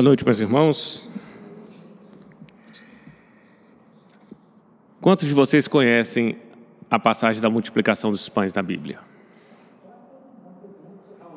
Boa 0.00 0.08
noite, 0.08 0.24
meus 0.24 0.40
irmãos. 0.40 1.10
Quantos 4.98 5.28
de 5.28 5.34
vocês 5.34 5.68
conhecem 5.68 6.38
a 6.90 6.98
passagem 6.98 7.42
da 7.42 7.50
multiplicação 7.50 8.10
dos 8.10 8.26
pães 8.26 8.54
na 8.54 8.62
Bíblia? 8.62 8.98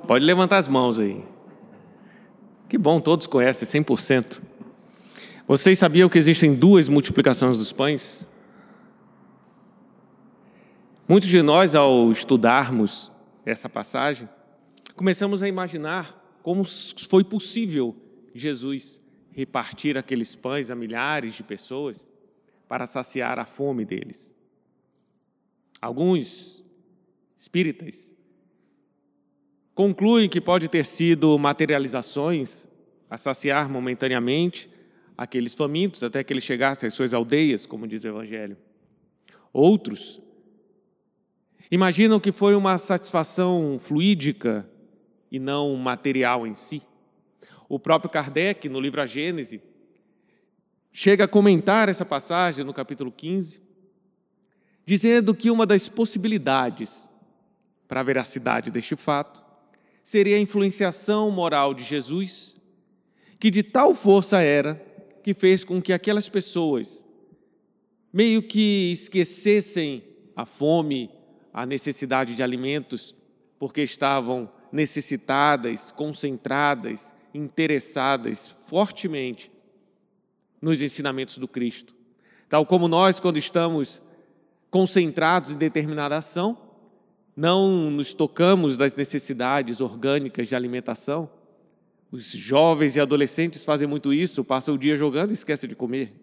Pode 0.08 0.24
levantar 0.24 0.60
as 0.60 0.70
mãos 0.70 0.98
aí. 0.98 1.26
Que 2.70 2.78
bom, 2.78 3.02
todos 3.02 3.28
conhecem, 3.28 3.84
100%. 3.84 4.42
Vocês 5.46 5.78
sabiam 5.78 6.08
que 6.08 6.18
existem 6.18 6.56
duas 6.56 6.88
multiplicações 6.88 7.58
dos 7.58 7.74
pães? 7.74 8.26
Muitos 11.06 11.28
de 11.28 11.42
nós, 11.42 11.76
ao 11.76 12.10
estudarmos 12.14 13.12
essa 13.46 13.68
passagem, 13.68 14.30
começamos 14.96 15.44
a 15.44 15.50
imaginar 15.50 16.18
como 16.42 16.64
foi 16.64 17.26
possível 17.26 17.94
Jesus 18.34 19.02
repartir 19.32 19.98
aqueles 19.98 20.36
pães 20.36 20.70
a 20.70 20.76
milhares 20.76 21.34
de 21.34 21.44
pessoas 21.44 22.08
para 22.68 22.86
saciar 22.86 23.40
a 23.40 23.46
fome 23.46 23.86
deles. 23.86 24.36
Alguns 25.82 26.64
espíritas 27.38 28.16
concluem 29.76 30.30
que 30.30 30.40
pode 30.40 30.68
ter 30.68 30.86
sido 30.86 31.38
materializações 31.38 32.68
a 33.10 33.18
saciar 33.18 33.70
momentaneamente 33.70 34.70
aqueles 35.18 35.54
famintos 35.54 36.04
até 36.04 36.24
que 36.24 36.32
eles 36.32 36.44
chegassem 36.44 36.88
às 36.88 36.94
suas 36.94 37.14
aldeias, 37.14 37.66
como 37.66 37.88
diz 37.88 38.04
o 38.04 38.08
Evangelho. 38.08 38.58
Outros 39.52 40.22
imaginam 41.70 42.20
que 42.20 42.32
foi 42.32 42.56
uma 42.56 42.78
satisfação 42.78 43.80
fluídica 43.84 44.70
e 45.32 45.40
não 45.40 45.76
material 45.76 46.48
em 46.48 46.54
si. 46.54 46.82
O 47.74 47.80
próprio 47.80 48.08
Kardec, 48.08 48.70
no 48.70 48.80
livro 48.80 49.02
A 49.02 49.08
Gênese, 49.08 49.60
chega 50.92 51.24
a 51.24 51.28
comentar 51.28 51.90
essa 51.90 52.06
passagem 52.06 52.64
no 52.64 52.72
capítulo 52.72 53.12
15, 53.12 53.60
dizendo 54.86 55.34
que 55.34 55.50
uma 55.50 55.66
das 55.66 55.90
possibilidades 55.90 57.10
para 57.88 58.02
a 58.02 58.04
veracidade 58.04 58.70
deste 58.70 58.96
fato 58.96 59.44
seria 60.04 60.36
a 60.36 60.40
influenciação 60.40 61.32
moral 61.32 61.74
de 61.74 61.84
Jesus, 61.84 62.56
que 63.40 63.50
de 63.50 63.64
tal 63.64 63.96
força 63.96 64.40
era 64.40 64.76
que 65.24 65.34
fez 65.34 65.64
com 65.64 65.82
que 65.82 65.94
aquelas 65.94 66.30
pessoas 66.30 67.04
meio 68.14 68.44
que 68.44 68.92
esquecessem 68.92 70.04
a 70.36 70.46
fome, 70.46 71.10
a 71.52 71.66
necessidade 71.66 72.36
de 72.36 72.44
alimentos, 72.44 73.16
porque 73.58 73.82
estavam 73.82 74.48
necessitadas, 74.72 75.92
concentradas, 75.92 77.16
interessadas 77.34 78.56
fortemente 78.66 79.52
nos 80.62 80.82
ensinamentos 80.82 81.38
do 81.38 81.48
Cristo. 81.48 81.96
Tal 82.48 82.66
como 82.66 82.88
nós, 82.88 83.20
quando 83.20 83.38
estamos 83.38 84.02
concentrados 84.70 85.52
em 85.52 85.58
determinada 85.58 86.18
ação, 86.18 86.58
não 87.36 87.90
nos 87.90 88.14
tocamos 88.14 88.78
das 88.78 88.96
necessidades 88.96 89.82
orgânicas 89.82 90.48
de 90.48 90.56
alimentação. 90.56 91.30
Os 92.12 92.32
jovens 92.32 92.96
e 92.96 93.00
adolescentes 93.00 93.66
fazem 93.66 93.88
muito 93.88 94.14
isso, 94.14 94.44
passam 94.44 94.76
o 94.76 94.78
dia 94.78 94.96
jogando 94.96 95.32
e 95.32 95.34
esquecem 95.34 95.68
de 95.68 95.76
comer. 95.76 96.14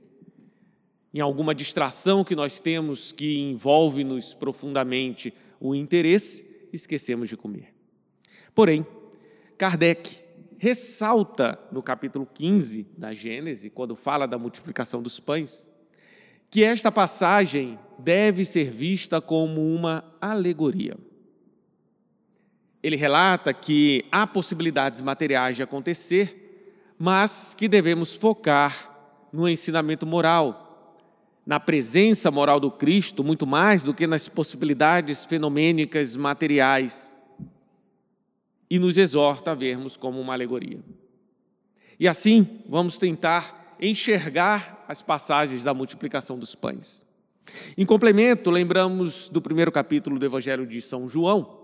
Em 1.12 1.20
alguma 1.20 1.52
distração 1.52 2.22
que 2.22 2.36
nós 2.36 2.60
temos 2.60 3.10
que 3.10 3.38
envolve-nos 3.38 4.32
profundamente 4.32 5.34
o 5.58 5.74
interesse, 5.74 6.48
esquecemos 6.72 7.28
de 7.28 7.36
comer. 7.36 7.74
Porém, 8.54 8.86
Kardec 9.58 10.20
ressalta 10.62 11.58
no 11.72 11.82
capítulo 11.82 12.26
15 12.26 12.86
da 12.98 13.14
Gênese, 13.14 13.70
quando 13.70 13.96
fala 13.96 14.28
da 14.28 14.36
multiplicação 14.36 15.02
dos 15.02 15.18
pães, 15.18 15.72
que 16.50 16.62
esta 16.62 16.92
passagem 16.92 17.78
deve 17.98 18.44
ser 18.44 18.70
vista 18.70 19.22
como 19.22 19.74
uma 19.74 20.04
alegoria. 20.20 20.98
Ele 22.82 22.94
relata 22.94 23.54
que 23.54 24.04
há 24.12 24.26
possibilidades 24.26 25.00
materiais 25.00 25.56
de 25.56 25.62
acontecer, 25.62 26.92
mas 26.98 27.54
que 27.54 27.66
devemos 27.66 28.14
focar 28.14 29.28
no 29.32 29.48
ensinamento 29.48 30.06
moral, 30.06 30.94
na 31.46 31.58
presença 31.58 32.30
moral 32.30 32.60
do 32.60 32.70
Cristo, 32.70 33.24
muito 33.24 33.46
mais 33.46 33.82
do 33.82 33.94
que 33.94 34.06
nas 34.06 34.28
possibilidades 34.28 35.24
fenomênicas 35.24 36.14
materiais 36.14 37.10
e 38.70 38.78
nos 38.78 38.96
exorta 38.96 39.50
a 39.50 39.54
vermos 39.54 39.96
como 39.96 40.20
uma 40.20 40.32
alegoria. 40.32 40.78
E 41.98 42.06
assim, 42.06 42.60
vamos 42.68 42.96
tentar 42.96 43.76
enxergar 43.80 44.84
as 44.86 45.02
passagens 45.02 45.64
da 45.64 45.74
multiplicação 45.74 46.38
dos 46.38 46.54
pães. 46.54 47.04
Em 47.76 47.84
complemento, 47.84 48.50
lembramos 48.50 49.28
do 49.28 49.42
primeiro 49.42 49.72
capítulo 49.72 50.18
do 50.18 50.24
Evangelho 50.24 50.66
de 50.66 50.80
São 50.80 51.08
João. 51.08 51.58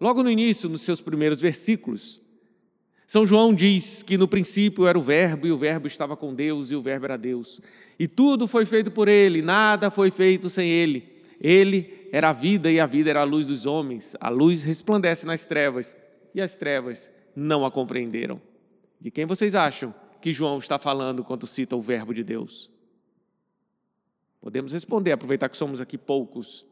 Logo 0.00 0.22
no 0.22 0.30
início, 0.30 0.68
nos 0.68 0.82
seus 0.82 1.00
primeiros 1.00 1.40
versículos, 1.40 2.22
São 3.06 3.26
João 3.26 3.52
diz 3.52 4.02
que 4.02 4.16
no 4.16 4.28
princípio 4.28 4.86
era 4.86 4.98
o 4.98 5.02
Verbo, 5.02 5.46
e 5.46 5.52
o 5.52 5.58
Verbo 5.58 5.86
estava 5.86 6.16
com 6.16 6.34
Deus, 6.34 6.70
e 6.70 6.76
o 6.76 6.82
Verbo 6.82 7.06
era 7.06 7.16
Deus. 7.16 7.60
E 7.98 8.06
tudo 8.06 8.46
foi 8.46 8.66
feito 8.66 8.90
por 8.90 9.08
ele, 9.08 9.42
nada 9.42 9.90
foi 9.90 10.10
feito 10.10 10.48
sem 10.48 10.68
ele. 10.68 11.16
Ele 11.40 12.08
era 12.12 12.30
a 12.30 12.32
vida, 12.32 12.70
e 12.70 12.78
a 12.78 12.86
vida 12.86 13.10
era 13.10 13.20
a 13.20 13.24
luz 13.24 13.46
dos 13.46 13.66
homens. 13.66 14.14
A 14.20 14.28
luz 14.28 14.62
resplandece 14.62 15.26
nas 15.26 15.46
trevas, 15.46 15.96
e 16.36 16.40
as 16.42 16.54
trevas 16.54 17.10
não 17.34 17.64
a 17.64 17.70
compreenderam. 17.70 18.40
De 19.00 19.10
quem 19.10 19.24
vocês 19.24 19.54
acham 19.54 19.94
que 20.20 20.32
João 20.32 20.58
está 20.58 20.78
falando 20.78 21.24
quando 21.24 21.46
cita 21.46 21.74
o 21.74 21.80
Verbo 21.80 22.12
de 22.12 22.22
Deus? 22.22 22.70
Podemos 24.38 24.70
responder, 24.70 25.12
aproveitar 25.12 25.48
que 25.48 25.56
somos 25.56 25.80
aqui 25.80 25.96
poucos. 25.96 26.66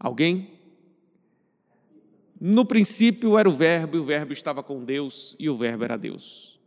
Alguém? 0.00 0.50
No 2.40 2.64
princípio 2.64 3.36
era 3.36 3.48
o 3.48 3.52
Verbo, 3.52 3.98
e 3.98 4.00
o 4.00 4.04
Verbo 4.04 4.32
estava 4.32 4.62
com 4.62 4.82
Deus, 4.82 5.36
e 5.38 5.50
o 5.50 5.56
Verbo 5.58 5.84
era 5.84 5.98
Deus. 5.98 6.58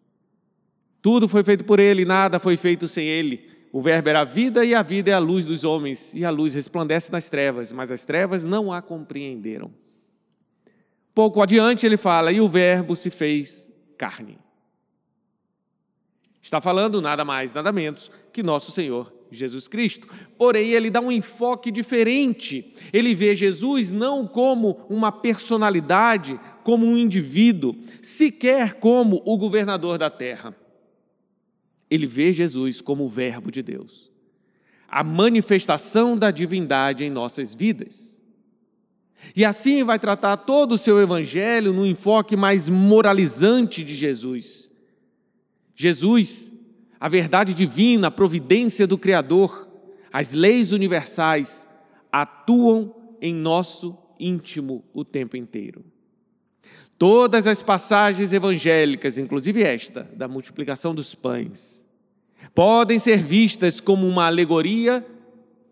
Tudo 1.02 1.28
foi 1.28 1.44
feito 1.44 1.64
por 1.64 1.80
ele, 1.80 2.06
nada 2.06 2.40
foi 2.40 2.56
feito 2.56 2.88
sem 2.88 3.08
ele. 3.08 3.50
O 3.74 3.82
Verbo 3.82 4.10
era 4.10 4.20
a 4.20 4.26
vida, 4.26 4.64
e 4.64 4.76
a 4.76 4.84
vida 4.84 5.10
é 5.10 5.14
a 5.14 5.20
luz 5.20 5.48
dos 5.48 5.64
homens, 5.64 6.14
e 6.14 6.24
a 6.24 6.30
luz 6.30 6.54
resplandece 6.54 7.12
nas 7.12 7.28
trevas, 7.28 7.72
mas 7.72 7.92
as 7.92 8.06
trevas 8.06 8.46
não 8.46 8.72
a 8.72 8.84
compreenderam. 8.84 9.74
Pouco 11.14 11.42
adiante 11.42 11.86
ele 11.86 11.98
fala: 11.98 12.32
e 12.32 12.40
o 12.40 12.50
Verbo 12.50 12.96
se 12.96 13.10
fez 13.10 13.72
carne. 13.98 14.38
Está 16.42 16.60
falando 16.60 17.02
nada 17.02 17.24
mais, 17.24 17.54
nada 17.54 17.72
menos 17.72 18.10
que 18.34 18.42
nosso 18.42 18.72
Senhor 18.72 19.14
Jesus 19.32 19.68
Cristo. 19.68 20.08
Porém, 20.38 20.72
ele 20.72 20.90
dá 20.90 21.00
um 21.00 21.12
enfoque 21.12 21.72
diferente. 21.72 22.74
Ele 22.92 23.16
vê 23.16 23.36
Jesus 23.36 23.92
não 23.92 24.28
como 24.28 24.86
uma 24.90 25.12
personalidade, 25.12 26.40
como 26.64 26.86
um 26.86 26.98
indivíduo, 26.98 27.76
sequer 28.02 28.76
como 28.76 29.22
o 29.26 29.38
governador 29.38 29.98
da 29.98 30.10
terra. 30.10 30.56
Ele 31.90 32.06
vê 32.06 32.34
Jesus 32.34 32.82
como 32.82 33.06
o 33.06 33.10
Verbo 33.10 33.52
de 33.52 33.62
Deus, 33.62 34.10
a 34.88 35.04
manifestação 35.04 36.18
da 36.18 36.32
divindade 36.32 37.04
em 37.04 37.10
nossas 37.10 37.54
vidas. 37.54 38.21
E 39.36 39.46
assim 39.46 39.84
vai 39.84 39.98
tratar 39.98 40.38
todo 40.38 40.74
o 40.74 40.78
seu 40.78 41.00
evangelho 41.00 41.72
no 41.72 41.86
enfoque 41.86 42.36
mais 42.36 42.68
moralizante 42.68 43.84
de 43.84 43.96
Jesus. 43.96 44.70
Jesus, 45.76 46.52
a 47.00 47.08
verdade 47.08 47.54
divina, 47.54 48.08
a 48.08 48.12
providência 48.12 48.86
do 48.86 48.98
Criador, 48.98 49.70
as 50.12 50.34
leis 50.34 50.72
universais 50.72 51.68
atuam 52.12 52.94
em 53.22 53.34
nosso 53.34 53.98
íntimo 54.20 54.84
o 54.94 55.06
tempo 55.06 55.38
inteiro. 55.38 55.86
Todas 56.98 57.48
as 57.48 57.62
passagens 57.62 58.34
evangélicas, 58.34 59.18
inclusive 59.18 59.64
esta, 59.64 60.04
da 60.14 60.28
multiplicação 60.28 60.94
dos 60.94 61.16
pães, 61.16 61.88
podem 62.54 63.00
ser 63.00 63.24
vistas 63.24 63.80
como 63.80 64.08
uma 64.08 64.28
alegoria 64.28 65.04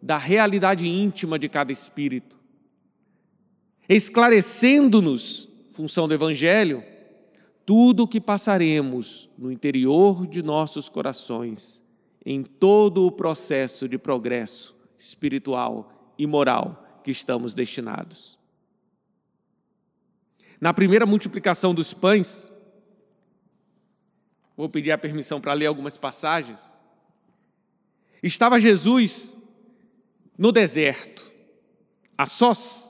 da 0.01 0.17
realidade 0.17 0.87
íntima 0.87 1.37
de 1.37 1.49
cada 1.49 1.71
espírito 1.71 2.38
esclarecendo-nos, 3.89 5.49
função 5.73 6.07
do 6.07 6.13
Evangelho, 6.13 6.83
tudo 7.65 8.03
o 8.03 8.07
que 8.07 8.21
passaremos 8.21 9.27
no 9.37 9.51
interior 9.51 10.27
de 10.27 10.43
nossos 10.43 10.87
corações, 10.87 11.83
em 12.23 12.43
todo 12.43 13.05
o 13.05 13.11
processo 13.11 13.87
de 13.87 13.97
progresso 13.97 14.75
espiritual 14.97 16.13
e 16.17 16.27
moral 16.27 17.01
que 17.03 17.09
estamos 17.09 17.53
destinados. 17.53 18.37
Na 20.61 20.73
primeira 20.73 21.05
multiplicação 21.05 21.73
dos 21.73 21.93
pães, 21.93 22.51
vou 24.55 24.69
pedir 24.69 24.91
a 24.91 24.97
permissão 24.97 25.39
para 25.39 25.53
ler 25.53 25.67
algumas 25.67 25.97
passagens. 25.97 26.79
Estava 28.21 28.59
Jesus 28.59 29.35
no 30.37 30.51
deserto, 30.51 31.31
a 32.17 32.25
sós, 32.25 32.88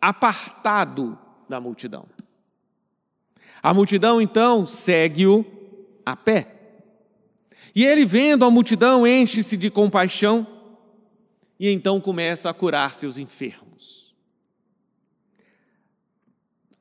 apartado 0.00 1.18
da 1.48 1.60
multidão. 1.60 2.06
A 3.62 3.74
multidão 3.74 4.20
então 4.20 4.64
segue-o 4.66 5.44
a 6.04 6.16
pé. 6.16 6.54
E 7.74 7.84
ele, 7.84 8.04
vendo 8.04 8.44
a 8.44 8.50
multidão, 8.50 9.06
enche-se 9.06 9.56
de 9.56 9.70
compaixão 9.70 10.46
e 11.58 11.68
então 11.68 12.00
começa 12.00 12.48
a 12.48 12.54
curar 12.54 12.94
seus 12.94 13.18
enfermos. 13.18 14.14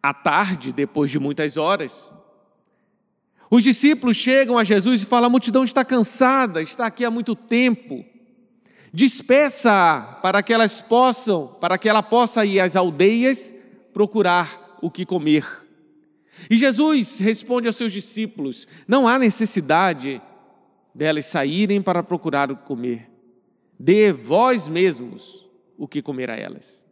À 0.02 0.14
tarde, 0.14 0.72
depois 0.72 1.10
de 1.10 1.20
muitas 1.20 1.58
horas, 1.58 2.16
os 3.50 3.64
discípulos 3.64 4.16
chegam 4.16 4.58
a 4.58 4.64
Jesus 4.64 5.02
e 5.02 5.06
falam: 5.06 5.28
a 5.28 5.30
multidão 5.30 5.64
está 5.64 5.84
cansada, 5.84 6.62
está 6.62 6.86
aqui 6.86 7.04
há 7.04 7.12
muito 7.12 7.36
tempo. 7.36 8.06
Despeça 8.94 10.20
para 10.22 10.42
que 10.42 10.54
elas 10.54 10.82
possam, 10.82 11.48
para 11.60 11.78
que 11.78 11.90
ela 11.90 12.02
possa 12.02 12.46
ir 12.46 12.60
às 12.60 12.76
aldeias 12.76 13.54
procurar 13.94 14.78
o 14.82 14.90
que 14.90 15.06
comer. 15.06 15.46
E 16.50 16.58
Jesus 16.58 17.20
responde 17.20 17.68
aos 17.68 17.76
seus 17.76 17.92
discípulos: 17.92 18.68
não 18.88 19.08
há 19.08 19.18
necessidade 19.18 20.22
delas 20.94 21.26
saírem 21.26 21.82
para 21.82 22.04
procurar 22.04 22.52
o 22.52 22.56
que 22.56 22.66
comer. 22.66 23.10
Dê 23.80 24.12
vós 24.12 24.68
mesmos 24.68 25.46
o 25.78 25.88
que 25.88 26.02
comer 26.02 26.30
a 26.30 26.36
elas. 26.36 26.88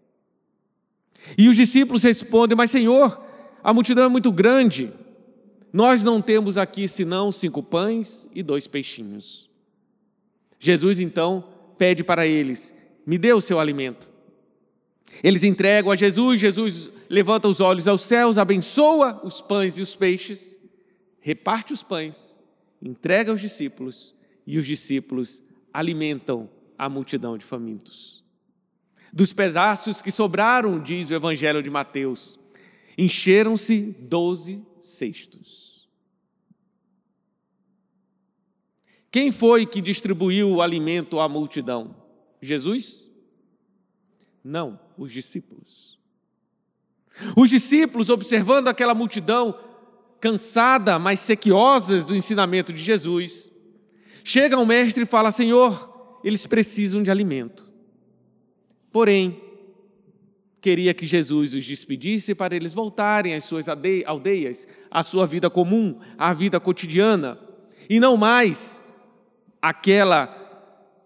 E 1.38 1.48
os 1.48 1.56
discípulos 1.56 2.04
respondem: 2.04 2.58
Mas, 2.58 2.72
Senhor, 2.72 3.24
a 3.64 3.74
multidão 3.74 4.06
é 4.06 4.10
muito 4.10 4.32
grande. 4.32 4.92
Nós 5.74 6.04
não 6.04 6.22
temos 6.22 6.58
aqui 6.58 6.88
senão 6.88 7.32
cinco 7.32 7.62
pães 7.62 8.30
e 8.34 8.42
dois 8.42 8.68
peixinhos. 8.68 9.50
Jesus 10.60 11.00
então 11.00 11.44
pede 11.78 12.04
para 12.04 12.26
eles: 12.26 12.76
Me 13.06 13.18
dê 13.18 13.34
o 13.34 13.42
seu 13.42 13.60
alimento. 13.60 14.10
Eles 15.24 15.44
entregam 15.44 15.92
a 15.92 15.96
Jesus, 15.96 16.40
Jesus 16.40 16.90
levanta 17.10 17.48
os 17.48 17.62
olhos 17.62 17.88
aos 17.88 18.02
céus, 18.02 18.38
abençoa 18.38 19.22
os 19.24 19.42
pães 19.42 19.78
e 19.78 19.82
os 19.82 19.96
peixes, 19.96 20.60
reparte 21.22 21.74
os 21.74 21.82
pães, 21.82 22.42
entrega 22.82 23.32
aos 23.32 23.40
discípulos 23.40 24.16
e 24.46 24.58
os 24.58 24.66
discípulos 24.66 25.42
alimentam 25.74 26.50
a 26.78 26.90
multidão 26.90 27.38
de 27.38 27.46
famintos. 27.46 28.24
Dos 29.12 29.32
pedaços 29.32 30.02
que 30.02 30.12
sobraram, 30.12 30.80
diz 30.80 31.10
o 31.10 31.16
Evangelho 31.16 31.64
de 31.64 31.70
Mateus, 31.70 32.40
encheram-se 32.98 33.96
doze 34.00 34.62
cestos. 34.82 35.75
Quem 39.16 39.32
foi 39.32 39.66
que 39.66 39.80
distribuiu 39.80 40.50
o 40.52 40.62
alimento 40.62 41.22
à 41.22 41.30
multidão? 41.30 41.96
Jesus? 42.42 43.10
Não, 44.44 44.78
os 44.98 45.10
discípulos. 45.10 45.98
Os 47.34 47.50
discípulos, 47.50 48.10
observando 48.10 48.68
aquela 48.68 48.94
multidão 48.94 49.58
cansada, 50.20 51.00
mas 51.00 51.22
sequiosa 51.22 52.04
do 52.04 52.14
ensinamento 52.14 52.74
de 52.74 52.84
Jesus, 52.84 53.50
chegam 54.22 54.60
ao 54.60 54.66
mestre 54.66 55.04
e 55.04 55.06
falam: 55.08 55.32
Senhor, 55.32 56.20
eles 56.22 56.46
precisam 56.46 57.02
de 57.02 57.10
alimento. 57.10 57.72
Porém, 58.92 59.42
queria 60.60 60.94
que 60.94 61.06
Jesus 61.06 61.54
os 61.54 61.64
despedisse 61.64 62.36
para 62.36 62.54
eles 62.54 62.74
voltarem 62.74 63.34
às 63.34 63.46
suas 63.46 63.68
aldeias, 63.70 64.68
à 64.92 65.02
sua 65.02 65.26
vida 65.26 65.50
comum, 65.50 66.02
à 66.18 66.34
vida 66.34 66.60
cotidiana, 66.60 67.40
e 67.90 67.98
não 67.98 68.18
mais 68.18 68.84
aquela 69.70 70.28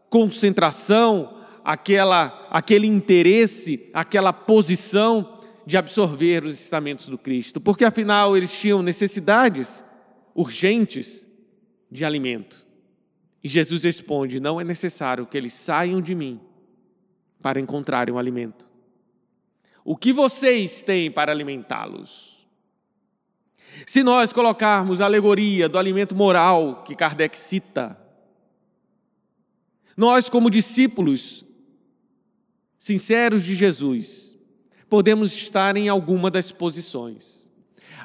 concentração, 0.10 1.38
aquela, 1.64 2.46
aquele 2.50 2.88
interesse, 2.88 3.90
aquela 3.94 4.34
posição 4.34 5.40
de 5.66 5.78
absorver 5.78 6.44
os 6.44 6.56
ensinamentos 6.56 7.08
do 7.08 7.18
Cristo, 7.18 7.62
porque 7.62 7.86
afinal 7.86 8.36
eles 8.36 8.52
tinham 8.52 8.82
necessidades 8.82 9.84
urgentes 10.36 11.26
de 11.90 12.04
alimento. 12.04 12.68
E 13.42 13.48
Jesus 13.48 13.84
responde: 13.84 14.42
Não 14.42 14.60
é 14.60 14.64
necessário 14.66 15.26
que 15.26 15.38
eles 15.38 15.54
saiam 15.54 16.02
de 16.02 16.14
mim 16.14 16.42
para 17.42 17.62
encontrarem 17.62 18.14
o 18.14 18.18
um 18.18 18.20
alimento. 18.20 18.70
O 19.86 19.96
que 19.96 20.12
vocês 20.12 20.84
têm 20.84 21.10
para 21.10 21.32
alimentá-los? 21.32 22.46
Se 23.86 24.04
nós 24.04 24.34
colocarmos 24.34 25.00
a 25.00 25.06
alegoria 25.06 25.70
do 25.70 25.78
alimento 25.78 26.14
moral 26.14 26.84
que 26.84 26.94
Kardec 26.96 27.38
cita, 27.38 27.98
nós, 30.00 30.30
como 30.30 30.50
discípulos 30.50 31.44
sinceros 32.78 33.44
de 33.44 33.54
Jesus, 33.54 34.40
podemos 34.90 35.34
estar 35.34 35.76
em 35.76 35.90
alguma 35.90 36.32
das 36.32 36.54
posições. 36.54 37.52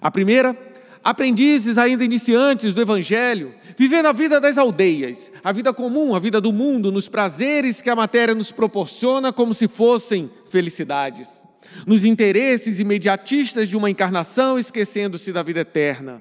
A 0.00 0.11
primeira 0.11 0.58
aprendizes 1.05 1.79
ainda 1.79 2.05
iniciantes 2.05 2.75
do 2.75 2.82
Evangelho, 2.82 3.55
vivendo 3.79 4.06
a 4.06 4.12
vida 4.12 4.41
das 4.41 4.58
aldeias, 4.58 5.32
a 5.44 5.52
vida 5.52 5.73
comum, 5.73 6.17
a 6.17 6.19
vida 6.19 6.41
do 6.41 6.52
mundo, 6.52 6.91
nos 6.91 7.06
prazeres 7.08 7.81
que 7.81 7.88
a 7.88 7.94
matéria 7.94 8.35
nos 8.35 8.50
proporciona 8.50 9.32
como 9.32 9.55
se 9.55 9.69
fossem 9.69 10.29
felicidades, 10.50 11.46
nos 11.87 12.05
interesses 12.05 12.81
imediatistas 12.81 13.69
de 13.69 13.76
uma 13.76 13.88
encarnação, 13.88 14.58
esquecendo-se 14.58 15.32
da 15.32 15.44
vida 15.44 15.61
eterna. 15.61 16.20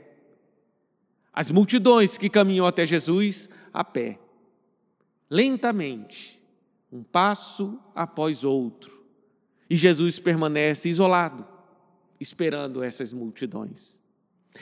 As 1.34 1.50
multidões 1.50 2.16
que 2.16 2.30
caminham 2.30 2.68
até 2.68 2.86
Jesus 2.86 3.50
a 3.74 3.84
pé, 3.84 4.20
lentamente, 5.34 6.40
um 6.92 7.02
passo 7.02 7.80
após 7.96 8.44
outro, 8.44 9.04
e 9.68 9.76
Jesus 9.76 10.20
permanece 10.20 10.90
isolado, 10.90 11.44
esperando 12.20 12.84
essas 12.84 13.12
multidões. 13.12 14.04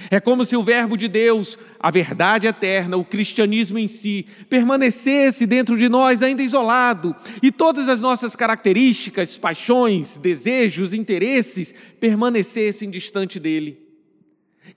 É 0.09 0.21
como 0.21 0.45
se 0.45 0.55
o 0.55 0.63
Verbo 0.63 0.95
de 0.95 1.09
Deus, 1.09 1.59
a 1.77 1.91
verdade 1.91 2.47
eterna, 2.47 2.95
o 2.95 3.03
cristianismo 3.03 3.77
em 3.77 3.89
si, 3.89 4.25
permanecesse 4.49 5.45
dentro 5.45 5.77
de 5.77 5.89
nós 5.89 6.23
ainda 6.23 6.41
isolado 6.41 7.13
e 7.43 7.51
todas 7.51 7.89
as 7.89 7.99
nossas 7.99 8.33
características, 8.33 9.37
paixões, 9.37 10.15
desejos, 10.15 10.93
interesses 10.93 11.75
permanecessem 11.99 12.89
distante 12.89 13.41
dele. 13.41 13.85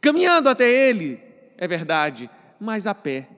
Caminhando 0.00 0.48
até 0.48 0.68
ele, 0.68 1.20
é 1.56 1.68
verdade, 1.68 2.28
mas 2.58 2.84
a 2.84 2.94
pé, 2.96 3.28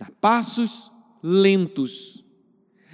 a 0.00 0.08
passos 0.20 0.93
lentos. 1.26 2.22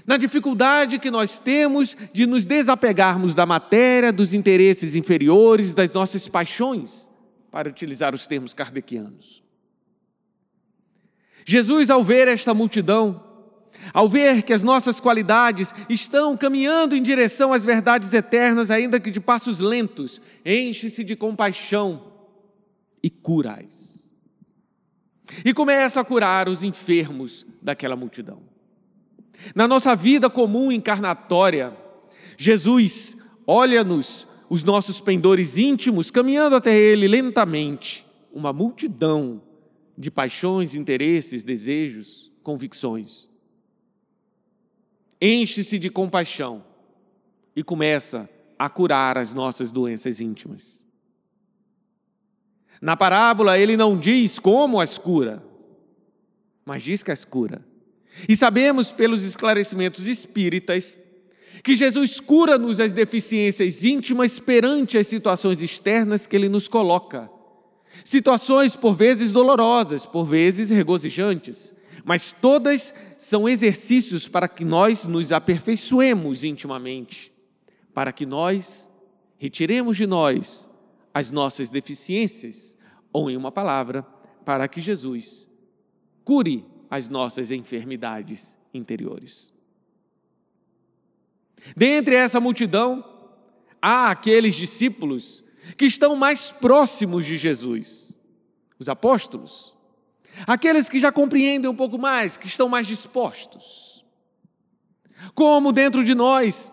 Na 0.07 0.17
dificuldade 0.17 1.01
que 1.01 1.11
nós 1.11 1.41
temos 1.41 1.97
de 2.13 2.27
nos 2.27 2.47
desapegarmos 2.47 3.35
da 3.35 3.45
matéria, 3.45 4.13
dos 4.13 4.33
interesses 4.33 4.95
inferiores, 4.95 5.75
das 5.75 5.93
nossas 5.93 6.29
paixões 6.29 7.11
para 7.51 7.69
utilizar 7.69 8.15
os 8.15 8.29
termos 8.29 8.55
kardecianos. 8.55 9.43
Jesus, 11.45 11.91
ao 11.91 12.05
ver 12.05 12.29
esta 12.29 12.55
multidão, 12.55 13.25
ao 13.93 14.09
ver 14.09 14.43
que 14.43 14.53
as 14.53 14.63
nossas 14.63 15.01
qualidades 15.01 15.75
estão 15.89 16.37
caminhando 16.37 16.95
em 16.95 17.03
direção 17.03 17.53
às 17.53 17.65
verdades 17.65 18.13
eternas, 18.13 18.71
ainda 18.71 19.01
que 19.01 19.11
de 19.11 19.21
passos 19.21 19.59
lentos, 19.59 20.21
enche-se 20.47 21.03
de 21.03 21.17
compaixão 21.17 22.13
e 23.03 23.11
curais. 23.11 24.10
E 25.45 25.53
começa 25.55 26.01
a 26.01 26.05
curar 26.05 26.49
os 26.49 26.63
enfermos 26.63 27.47
daquela 27.61 27.97
multidão. 27.97 28.43
Na 29.55 29.67
nossa 29.67 29.95
vida 29.97 30.29
comum 30.29 30.71
encarnatória, 30.71 31.77
Jesus 32.37 33.17
olha-nos 33.47 34.27
os 34.49 34.65
nossos 34.65 35.01
pendores 35.01 35.57
íntimos, 35.57 36.11
caminhando 36.11 36.57
até 36.57 36.77
Ele 36.77 37.07
lentamente, 37.07 38.07
uma 38.33 38.53
multidão 38.53 39.43
de 39.97 40.11
paixões, 40.11 40.75
interesses, 40.75 41.45
desejos, 41.45 42.33
convicções. 42.43 43.29
Enche-se 45.21 45.79
de 45.79 45.91
compaixão 45.91 46.65
e 47.55 47.63
começa 47.63 48.29
a 48.59 48.69
curar 48.69 49.19
as 49.19 49.33
nossas 49.33 49.71
doenças 49.71 50.21
íntimas. 50.21 50.87
Na 52.81 52.97
parábola, 52.97 53.59
ele 53.59 53.77
não 53.77 53.99
diz 53.99 54.39
como 54.39 54.81
as 54.81 54.97
cura, 54.97 55.43
mas 56.65 56.83
diz 56.83 57.03
que 57.03 57.11
as 57.11 57.25
cura. 57.25 57.63
E 58.29 58.35
sabemos 58.35 58.91
pelos 58.91 59.23
esclarecimentos 59.23 60.07
espíritas 60.07 60.99
que 61.63 61.77
Jesus 61.77 62.19
cura-nos 62.21 62.81
as 62.81 62.93
deficiências 62.93 63.85
íntimas 63.85 64.39
perante 64.39 64.97
as 64.97 65.07
situações 65.07 65.61
externas 65.61 66.27
que 66.27 66.35
Ele 66.35 66.49
nos 66.49 66.69
coloca. 66.69 67.31
Situações 68.03 68.75
por 68.75 68.97
vezes 68.97 69.31
dolorosas, 69.31 70.07
por 70.07 70.25
vezes 70.25 70.71
regozijantes, 70.71 71.75
mas 72.05 72.33
todas 72.33 72.95
são 73.19 73.47
exercícios 73.47 74.27
para 74.27 74.49
que 74.49 74.65
nós 74.65 75.05
nos 75.05 75.33
aperfeiçoemos 75.33 76.45
intimamente, 76.45 77.31
para 77.93 78.11
que 78.11 78.25
nós 78.25 78.89
retiremos 79.37 79.97
de 79.97 80.07
nós 80.07 80.70
as 81.13 81.31
nossas 81.31 81.69
deficiências, 81.69 82.79
ou 83.13 83.31
em 83.31 83.37
uma 83.37 83.51
palavra, 83.51 84.03
para 84.45 84.67
que 84.69 84.81
Jesus 84.81 85.51
cure 86.25 86.65
as 86.89 87.09
nossas 87.09 87.51
enfermidades 87.51 88.59
interiores. 88.73 89.53
Dentre 91.77 92.15
essa 92.15 92.41
multidão, 92.41 93.05
há 93.81 94.11
aqueles 94.11 94.55
discípulos 94.55 95.45
que 95.77 95.87
estão 95.87 96.17
mais 96.17 96.51
próximos 96.51 97.25
de 97.25 97.37
Jesus, 97.37 98.19
os 98.79 98.89
apóstolos, 98.89 99.75
aqueles 100.47 100.89
que 100.89 100.99
já 100.99 101.13
compreendem 101.13 101.71
um 101.71 101.77
pouco 101.77 101.99
mais, 101.99 102.37
que 102.37 102.47
estão 102.47 102.69
mais 102.69 102.87
dispostos. 102.87 104.05
Como 105.35 105.73
dentro 105.73 106.03
de 106.03 106.15
nós 106.15 106.73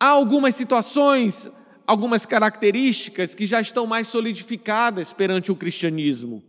há 0.00 0.08
algumas 0.08 0.54
situações, 0.54 1.48
algumas 1.86 2.24
características 2.24 3.34
que 3.34 3.46
já 3.46 3.60
estão 3.60 3.86
mais 3.86 4.08
solidificadas 4.08 5.12
perante 5.12 5.52
o 5.52 5.56
cristianismo, 5.56 6.42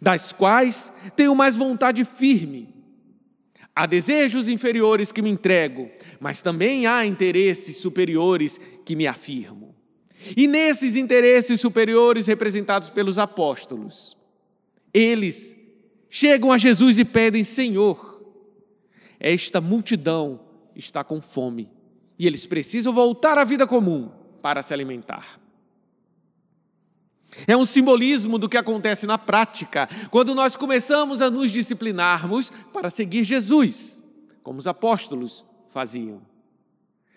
das 0.00 0.32
quais 0.32 0.92
tenho 1.14 1.34
mais 1.34 1.56
vontade 1.56 2.04
firme. 2.04 2.74
Há 3.76 3.86
desejos 3.86 4.48
inferiores 4.48 5.10
que 5.10 5.22
me 5.22 5.30
entrego, 5.30 5.90
mas 6.20 6.40
também 6.40 6.86
há 6.86 7.04
interesses 7.04 7.76
superiores 7.76 8.58
que 8.84 8.94
me 8.94 9.06
afirmo. 9.06 9.74
E 10.36 10.46
nesses 10.46 10.96
interesses 10.96 11.60
superiores 11.60 12.26
representados 12.26 12.88
pelos 12.88 13.18
apóstolos, 13.18 14.16
eles 14.92 15.56
chegam 16.08 16.52
a 16.52 16.56
Jesus 16.56 16.98
e 16.98 17.04
pedem: 17.04 17.42
Senhor, 17.42 18.22
esta 19.18 19.60
multidão 19.60 20.40
está 20.74 21.02
com 21.02 21.20
fome 21.20 21.68
e 22.18 22.26
eles 22.26 22.46
precisam 22.46 22.92
voltar 22.92 23.36
à 23.38 23.44
vida 23.44 23.66
comum 23.66 24.23
para 24.44 24.60
se 24.60 24.74
alimentar. 24.74 25.40
É 27.46 27.56
um 27.56 27.64
simbolismo 27.64 28.38
do 28.38 28.46
que 28.46 28.58
acontece 28.58 29.06
na 29.06 29.16
prática, 29.16 29.88
quando 30.10 30.34
nós 30.34 30.54
começamos 30.54 31.22
a 31.22 31.30
nos 31.30 31.50
disciplinarmos 31.50 32.52
para 32.70 32.90
seguir 32.90 33.24
Jesus, 33.24 34.02
como 34.42 34.58
os 34.58 34.66
apóstolos 34.66 35.46
faziam. 35.70 36.20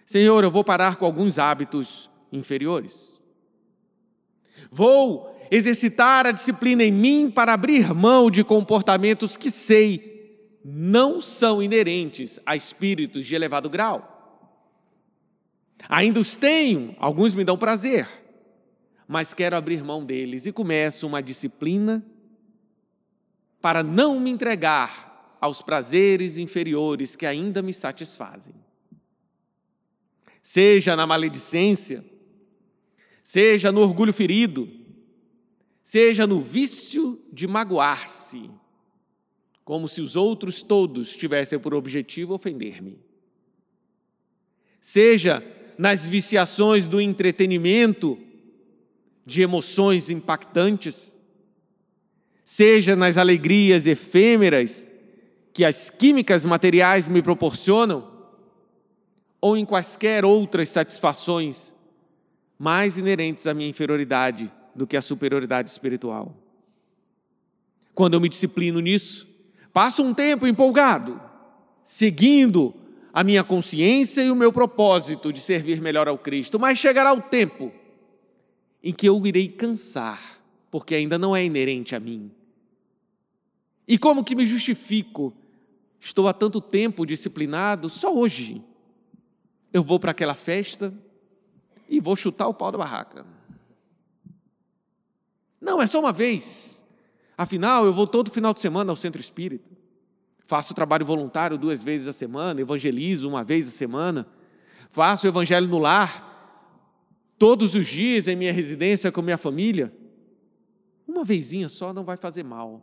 Senhor, 0.06 0.42
eu 0.42 0.50
vou 0.50 0.64
parar 0.64 0.96
com 0.96 1.06
alguns 1.06 1.38
hábitos 1.38 2.10
inferiores. 2.32 3.20
Vou 4.72 5.38
exercitar 5.52 6.26
a 6.26 6.32
disciplina 6.32 6.82
em 6.82 6.94
mim 6.94 7.30
para 7.30 7.52
abrir 7.52 7.94
mão 7.94 8.32
de 8.32 8.42
comportamentos 8.42 9.36
que 9.36 9.52
sei 9.52 10.48
não 10.64 11.20
são 11.20 11.62
inerentes 11.62 12.40
a 12.46 12.56
espíritos 12.56 13.26
de 13.26 13.36
elevado 13.36 13.70
grau. 13.70 14.17
Ainda 15.90 16.20
os 16.20 16.36
tenho, 16.36 16.96
alguns 17.00 17.34
me 17.34 17.44
dão 17.44 17.58
prazer, 17.58 18.08
mas 19.08 19.34
quero 19.34 19.56
abrir 19.56 19.84
mão 19.84 20.06
deles 20.06 20.46
e 20.46 20.52
começo 20.52 21.08
uma 21.08 21.22
disciplina 21.22 22.06
para 23.62 23.84
não 23.84 24.20
me 24.20 24.30
entregar 24.30 25.38
aos 25.40 25.62
prazeres 25.62 26.38
inferiores 26.38 27.16
que 27.16 27.26
ainda 27.26 27.62
me 27.62 27.74
satisfazem. 27.74 28.56
Seja 30.42 30.96
na 30.96 31.06
maledicência, 31.06 32.04
seja 33.24 33.72
no 33.72 33.82
orgulho 33.82 34.14
ferido, 34.14 34.70
seja 35.84 36.26
no 36.26 36.42
vício 36.42 37.22
de 37.32 37.48
magoar-se, 37.48 38.50
como 39.64 39.88
se 39.88 40.02
os 40.02 40.16
outros 40.16 40.62
todos 40.62 41.16
tivessem 41.16 41.60
por 41.60 41.74
objetivo 41.74 42.34
ofender-me. 42.34 43.00
Seja 44.80 45.44
nas 45.78 46.08
viciações 46.08 46.88
do 46.88 47.00
entretenimento, 47.00 48.18
de 49.26 49.42
emoções 49.42 50.10
impactantes, 50.10 51.22
seja 52.44 52.96
nas 52.96 53.18
alegrias 53.18 53.86
efêmeras 53.86 54.92
que 55.54 55.66
as 55.66 55.90
químicas 55.90 56.46
materiais 56.46 57.08
me 57.08 57.22
proporcionam, 57.22 58.16
ou 59.40 59.56
em 59.56 59.66
quaisquer 59.66 60.26
outras 60.26 60.70
satisfações 60.70 61.74
mais 62.58 62.98
inerentes 62.98 63.46
à 63.46 63.54
minha 63.54 63.70
inferioridade 63.70 64.52
do 64.74 64.88
que 64.88 64.98
à 64.98 65.02
superioridade 65.02 65.70
espiritual. 65.70 66.36
Quando 67.94 68.14
eu 68.14 68.22
me 68.22 68.30
disciplino 68.30 68.80
nisso, 68.80 69.28
passo 69.74 70.04
um 70.04 70.14
tempo 70.14 70.48
empolgado, 70.48 71.20
seguindo 71.84 72.74
a 73.18 73.24
minha 73.24 73.44
consciência 73.44 74.22
e 74.22 74.30
o 74.30 74.36
meu 74.36 74.54
propósito 74.54 75.34
de 75.34 75.40
servir 75.40 75.82
melhor 75.82 76.08
ao 76.08 76.20
Cristo, 76.20 76.60
mas 76.60 76.78
chegará 76.78 77.12
o 77.12 77.20
tempo 77.20 77.72
em 78.84 78.94
que 78.94 79.10
eu 79.10 79.26
irei 79.26 79.48
cansar, 79.48 80.40
porque 80.70 80.94
ainda 80.94 81.18
não 81.18 81.36
é 81.36 81.44
inerente 81.44 81.96
a 81.96 82.00
mim. 82.00 82.30
E 83.88 83.98
como 83.98 84.24
que 84.24 84.36
me 84.36 84.46
justifico? 84.46 85.34
Estou 86.00 86.28
há 86.28 86.34
tanto 86.34 86.62
tempo 86.62 87.08
disciplinado, 87.08 87.90
só 87.90 88.16
hoje. 88.16 88.62
Eu 89.74 89.82
vou 89.82 90.00
para 90.00 90.12
aquela 90.12 90.36
festa 90.36 90.94
e 91.90 92.00
vou 92.00 92.16
chutar 92.16 92.48
o 92.48 92.54
pau 92.54 92.72
da 92.72 92.78
barraca. 92.78 93.26
Não, 95.60 95.82
é 95.82 95.88
só 95.88 96.00
uma 96.00 96.14
vez. 96.14 96.86
Afinal, 97.36 97.84
eu 97.84 97.94
vou 97.96 98.06
todo 98.06 98.30
final 98.30 98.54
de 98.54 98.62
semana 98.62 98.92
ao 98.92 98.96
centro 98.96 99.20
espírita 99.20 99.77
faço 100.48 100.74
trabalho 100.74 101.06
voluntário 101.06 101.58
duas 101.58 101.84
vezes 101.84 102.08
a 102.08 102.14
semana, 102.14 102.62
evangelizo 102.62 103.28
uma 103.28 103.44
vez 103.44 103.68
a 103.68 103.72
semana, 103.72 104.26
faço 104.90 105.28
o 105.28 105.30
evangelho 105.30 105.68
no 105.68 105.78
lar, 105.78 106.26
todos 107.38 107.76
os 107.76 107.86
dias 107.86 108.28
em 108.28 108.36
minha 108.36 108.54
residência 108.54 109.12
com 109.12 109.22
minha 109.22 109.38
família. 109.38 109.94
Uma 111.06 111.24
vezinha 111.24 111.68
só 111.68 111.94
não 111.94 112.04
vai 112.04 112.16
fazer 112.16 112.44
mal. 112.44 112.82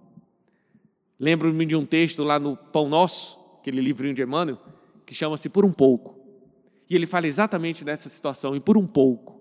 Lembro-me 1.19 1.65
de 1.65 1.75
um 1.75 1.87
texto 1.87 2.23
lá 2.23 2.39
no 2.39 2.55
Pão 2.55 2.89
Nosso, 2.89 3.41
aquele 3.61 3.81
livrinho 3.81 4.15
de 4.15 4.23
Emmanuel, 4.23 4.59
que 5.07 5.15
chama-se 5.15 5.49
Por 5.49 5.65
um 5.65 5.73
Pouco. 5.73 6.21
E 6.89 6.95
ele 6.95 7.07
fala 7.07 7.27
exatamente 7.27 7.83
dessa 7.83 8.11
situação, 8.11 8.55
e 8.55 8.61
por 8.61 8.77
um 8.77 8.87
pouco, 8.87 9.41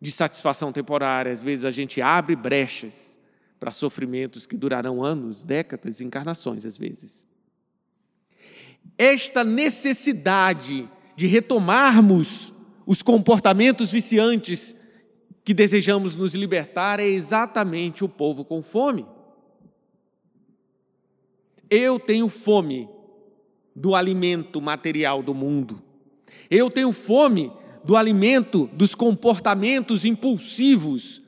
de 0.00 0.10
satisfação 0.10 0.72
temporária. 0.72 1.30
Às 1.30 1.40
vezes 1.40 1.64
a 1.64 1.70
gente 1.70 2.02
abre 2.02 2.34
brechas 2.34 3.16
para 3.58 3.70
sofrimentos 3.70 4.46
que 4.46 4.56
durarão 4.56 5.02
anos, 5.02 5.42
décadas, 5.42 6.00
encarnações 6.00 6.64
às 6.64 6.76
vezes. 6.76 7.26
Esta 8.96 9.42
necessidade 9.42 10.88
de 11.16 11.26
retomarmos 11.26 12.52
os 12.86 13.02
comportamentos 13.02 13.90
viciantes 13.90 14.76
que 15.44 15.52
desejamos 15.52 16.14
nos 16.14 16.34
libertar 16.34 17.00
é 17.00 17.06
exatamente 17.06 18.04
o 18.04 18.08
povo 18.08 18.44
com 18.44 18.62
fome. 18.62 19.06
Eu 21.68 21.98
tenho 21.98 22.28
fome 22.28 22.88
do 23.74 23.94
alimento 23.94 24.60
material 24.60 25.22
do 25.22 25.34
mundo. 25.34 25.82
Eu 26.48 26.70
tenho 26.70 26.92
fome 26.92 27.52
do 27.84 27.96
alimento 27.96 28.68
dos 28.72 28.94
comportamentos 28.94 30.04
impulsivos 30.04 31.22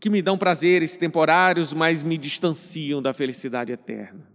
que 0.00 0.08
me 0.08 0.22
dão 0.22 0.38
prazeres 0.38 0.96
temporários, 0.96 1.74
mas 1.74 2.02
me 2.02 2.16
distanciam 2.16 3.02
da 3.02 3.12
felicidade 3.12 3.70
eterna. 3.70 4.26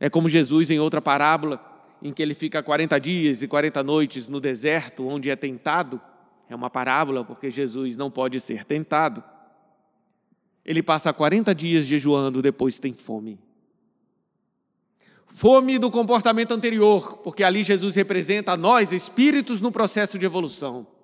É 0.00 0.10
como 0.10 0.28
Jesus 0.28 0.68
em 0.68 0.80
outra 0.80 1.00
parábola, 1.00 1.64
em 2.02 2.12
que 2.12 2.20
ele 2.20 2.34
fica 2.34 2.60
40 2.62 2.98
dias 2.98 3.42
e 3.42 3.48
40 3.48 3.82
noites 3.84 4.28
no 4.28 4.40
deserto, 4.40 5.06
onde 5.06 5.30
é 5.30 5.36
tentado. 5.36 6.00
É 6.48 6.56
uma 6.56 6.68
parábola, 6.68 7.24
porque 7.24 7.50
Jesus 7.50 7.96
não 7.96 8.10
pode 8.10 8.40
ser 8.40 8.64
tentado. 8.64 9.22
Ele 10.64 10.82
passa 10.82 11.12
40 11.12 11.54
dias 11.54 11.86
jejuando, 11.86 12.42
depois 12.42 12.80
tem 12.80 12.92
fome. 12.92 13.38
Fome 15.24 15.78
do 15.78 15.90
comportamento 15.90 16.52
anterior, 16.52 17.18
porque 17.18 17.44
ali 17.44 17.62
Jesus 17.62 17.94
representa 17.94 18.52
a 18.52 18.56
nós, 18.56 18.92
espíritos 18.92 19.60
no 19.60 19.70
processo 19.70 20.18
de 20.18 20.26
evolução. 20.26 20.97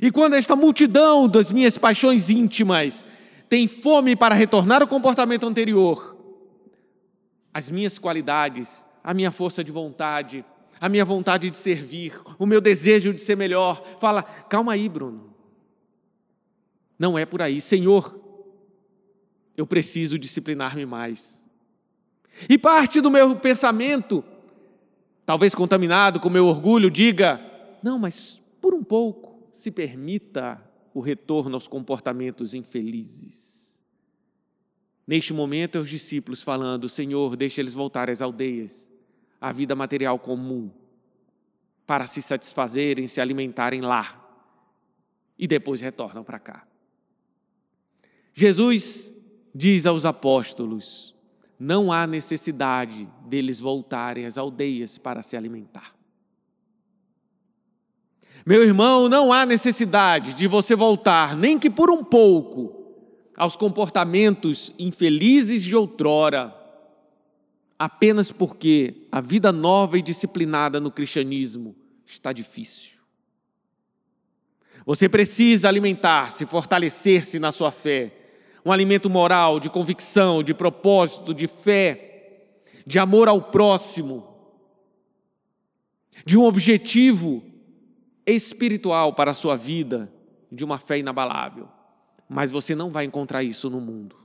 E 0.00 0.10
quando 0.10 0.34
esta 0.34 0.56
multidão 0.56 1.28
das 1.28 1.50
minhas 1.50 1.78
paixões 1.78 2.28
íntimas 2.30 3.04
tem 3.48 3.68
fome 3.68 4.16
para 4.16 4.34
retornar 4.34 4.82
ao 4.82 4.88
comportamento 4.88 5.46
anterior, 5.46 6.16
as 7.54 7.70
minhas 7.70 7.98
qualidades, 7.98 8.86
a 9.02 9.14
minha 9.14 9.30
força 9.30 9.62
de 9.62 9.72
vontade, 9.72 10.44
a 10.80 10.88
minha 10.88 11.04
vontade 11.04 11.48
de 11.48 11.56
servir, 11.56 12.20
o 12.38 12.44
meu 12.44 12.60
desejo 12.60 13.14
de 13.14 13.20
ser 13.20 13.36
melhor, 13.36 13.82
fala: 13.98 14.22
calma 14.22 14.72
aí, 14.72 14.88
Bruno. 14.88 15.34
Não 16.98 17.18
é 17.18 17.24
por 17.24 17.40
aí, 17.40 17.60
Senhor. 17.60 18.20
Eu 19.56 19.66
preciso 19.66 20.18
disciplinar-me 20.18 20.84
mais. 20.84 21.48
E 22.48 22.58
parte 22.58 23.00
do 23.00 23.10
meu 23.10 23.36
pensamento, 23.36 24.22
talvez 25.24 25.54
contaminado 25.54 26.20
com 26.20 26.28
meu 26.28 26.46
orgulho, 26.46 26.90
diga: 26.90 27.40
não, 27.82 27.98
mas 27.98 28.42
por 28.60 28.74
um 28.74 28.84
pouco 28.84 29.25
se 29.56 29.70
permita 29.70 30.62
o 30.92 31.00
retorno 31.00 31.56
aos 31.56 31.66
comportamentos 31.66 32.52
infelizes. 32.52 33.82
Neste 35.06 35.32
momento, 35.32 35.78
é 35.78 35.80
os 35.80 35.88
discípulos 35.88 36.42
falando: 36.42 36.90
Senhor, 36.90 37.34
deixa 37.36 37.62
eles 37.62 37.72
voltarem 37.72 38.12
às 38.12 38.20
aldeias, 38.20 38.92
à 39.40 39.52
vida 39.52 39.74
material 39.74 40.18
comum, 40.18 40.70
para 41.86 42.06
se 42.06 42.20
satisfazerem, 42.20 43.06
se 43.06 43.18
alimentarem 43.18 43.80
lá, 43.80 44.22
e 45.38 45.46
depois 45.48 45.80
retornam 45.80 46.22
para 46.22 46.38
cá. 46.38 46.68
Jesus 48.34 49.14
diz 49.54 49.86
aos 49.86 50.04
apóstolos: 50.04 51.14
não 51.58 51.90
há 51.90 52.06
necessidade 52.06 53.08
deles 53.24 53.58
voltarem 53.58 54.26
às 54.26 54.36
aldeias 54.36 54.98
para 54.98 55.22
se 55.22 55.34
alimentar. 55.34 55.95
Meu 58.48 58.62
irmão, 58.62 59.08
não 59.08 59.32
há 59.32 59.44
necessidade 59.44 60.32
de 60.32 60.46
você 60.46 60.76
voltar, 60.76 61.36
nem 61.36 61.58
que 61.58 61.68
por 61.68 61.90
um 61.90 62.04
pouco, 62.04 62.94
aos 63.36 63.56
comportamentos 63.56 64.72
infelizes 64.78 65.64
de 65.64 65.74
outrora, 65.74 66.54
apenas 67.76 68.30
porque 68.30 69.08
a 69.10 69.20
vida 69.20 69.50
nova 69.50 69.98
e 69.98 70.02
disciplinada 70.02 70.78
no 70.78 70.92
cristianismo 70.92 71.74
está 72.06 72.32
difícil. 72.32 72.98
Você 74.86 75.08
precisa 75.08 75.68
alimentar-se, 75.68 76.46
fortalecer-se 76.46 77.40
na 77.40 77.50
sua 77.50 77.72
fé. 77.72 78.12
Um 78.64 78.70
alimento 78.70 79.10
moral, 79.10 79.58
de 79.58 79.68
convicção, 79.68 80.40
de 80.40 80.54
propósito, 80.54 81.34
de 81.34 81.48
fé, 81.48 82.44
de 82.86 83.00
amor 83.00 83.26
ao 83.26 83.42
próximo, 83.42 84.24
de 86.24 86.38
um 86.38 86.44
objetivo 86.44 87.42
espiritual 88.26 89.14
para 89.14 89.30
a 89.30 89.34
sua 89.34 89.56
vida, 89.56 90.12
de 90.50 90.64
uma 90.64 90.78
fé 90.78 90.98
inabalável. 90.98 91.68
Mas 92.28 92.50
você 92.50 92.74
não 92.74 92.90
vai 92.90 93.04
encontrar 93.04 93.42
isso 93.42 93.70
no 93.70 93.80
mundo. 93.80 94.16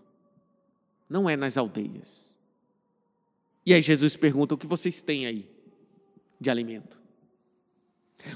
Não 1.10 1.30
é 1.30 1.36
nas 1.36 1.58
aldeias. 1.58 2.40
E 3.66 3.74
aí 3.74 3.82
Jesus 3.82 4.16
pergunta: 4.16 4.56
o 4.56 4.58
que 4.58 4.68
vocês 4.68 5.02
têm 5.02 5.26
aí 5.26 5.50
de 6.40 6.50
alimento? 6.50 7.00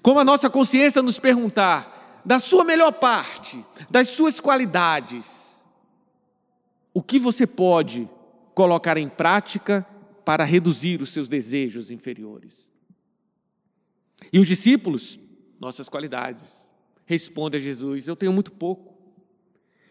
Como 0.01 0.19
a 0.19 0.24
nossa 0.24 0.50
consciência 0.50 1.01
nos 1.01 1.19
perguntar 1.19 2.22
da 2.25 2.39
sua 2.39 2.63
melhor 2.63 2.91
parte, 2.91 3.63
das 3.89 4.10
suas 4.10 4.39
qualidades, 4.39 5.65
o 6.93 7.01
que 7.01 7.19
você 7.19 7.45
pode 7.45 8.10
colocar 8.53 8.98
em 8.98 9.10
prática 9.10 9.86
para 10.24 10.43
reduzir 10.43 11.01
os 11.01 11.10
seus 11.10 11.29
desejos 11.29 11.91
inferiores? 11.91 12.72
E 14.31 14.39
os 14.39 14.48
discípulos, 14.48 15.19
nossas 15.65 15.89
qualidades, 15.89 16.74
respondem 17.05 17.60
a 17.60 17.63
Jesus: 17.63 18.07
Eu 18.07 18.15
tenho 18.15 18.31
muito 18.31 18.51
pouco. 18.51 18.93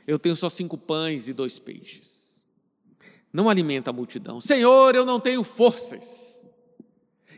Eu 0.06 0.18
tenho 0.18 0.36
só 0.36 0.48
cinco 0.48 0.78
pães 0.78 1.28
e 1.28 1.32
dois 1.32 1.58
peixes. 1.58 2.46
Não 3.32 3.48
alimenta 3.48 3.90
a 3.90 3.92
multidão. 3.92 4.40
Senhor, 4.40 4.94
eu 4.94 5.04
não 5.04 5.18
tenho 5.18 5.42
forças. 5.42 6.48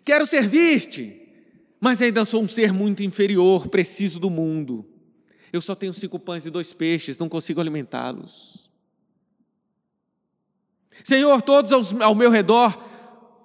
Quero 0.05 0.27
servir-te, 0.27 1.21
mas 1.81 2.03
ainda 2.03 2.25
sou 2.25 2.43
um 2.43 2.49
ser 2.49 2.73
muito 2.73 3.03
inferior, 3.03 3.69
preciso 3.69 4.21
do 4.21 4.29
mundo. 4.29 4.85
Eu 5.53 5.61
só 5.61 5.75
tenho 5.75 5.95
cinco 5.95 6.19
pães 6.19 6.45
e 6.45 6.51
dois 6.51 6.73
peixes, 6.73 7.19
não 7.19 7.29
consigo 7.29 7.61
alimentá-los. 7.61 8.69
Senhor, 11.03 11.41
todos 11.41 11.73
ao 12.01 12.15
meu 12.15 12.31
redor 12.31 12.77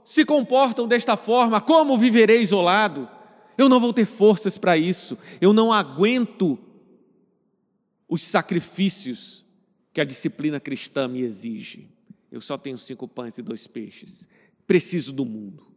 se 0.04 0.26
comportam 0.26 0.88
desta 0.88 1.16
forma, 1.16 1.62
como 1.62 1.98
viverei 1.98 2.42
isolado? 2.42 3.08
Eu 3.62 3.70
não 3.70 3.80
vou 3.80 3.94
ter 3.94 4.06
forças 4.06 4.58
para 4.58 4.76
isso. 4.76 5.18
Eu 5.40 5.54
não 5.54 5.72
aguento 5.72 6.58
os 8.10 8.24
sacrifícios 8.24 9.46
que 9.94 10.02
a 10.02 10.04
disciplina 10.04 10.60
cristã 10.60 11.08
me 11.08 11.22
exige. 11.22 11.88
Eu 12.32 12.42
só 12.42 12.58
tenho 12.58 12.78
cinco 12.78 13.08
pães 13.08 13.38
e 13.38 13.42
dois 13.42 13.68
peixes. 13.68 14.28
Preciso 14.66 15.14
do 15.14 15.24
mundo. 15.24 15.68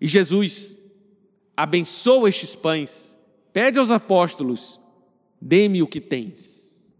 E 0.00 0.08
Jesus 0.08 0.78
abençoa 1.56 2.28
estes 2.28 2.56
pães, 2.56 3.18
pede 3.52 3.78
aos 3.78 3.90
apóstolos: 3.90 4.80
dê-me 5.38 5.82
o 5.82 5.86
que 5.86 6.00
tens. 6.00 6.96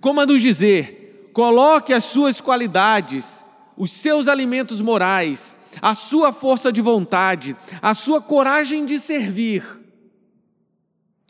Como 0.00 0.20
a 0.20 0.26
nos 0.26 0.40
dizer, 0.40 1.30
coloque 1.32 1.92
as 1.92 2.04
suas 2.04 2.40
qualidades, 2.40 3.44
os 3.76 3.90
seus 3.90 4.28
alimentos 4.28 4.80
morais, 4.80 5.58
a 5.80 5.94
sua 5.94 6.32
força 6.32 6.72
de 6.72 6.80
vontade, 6.80 7.56
a 7.80 7.94
sua 7.94 8.20
coragem 8.20 8.84
de 8.84 8.98
servir, 8.98 9.64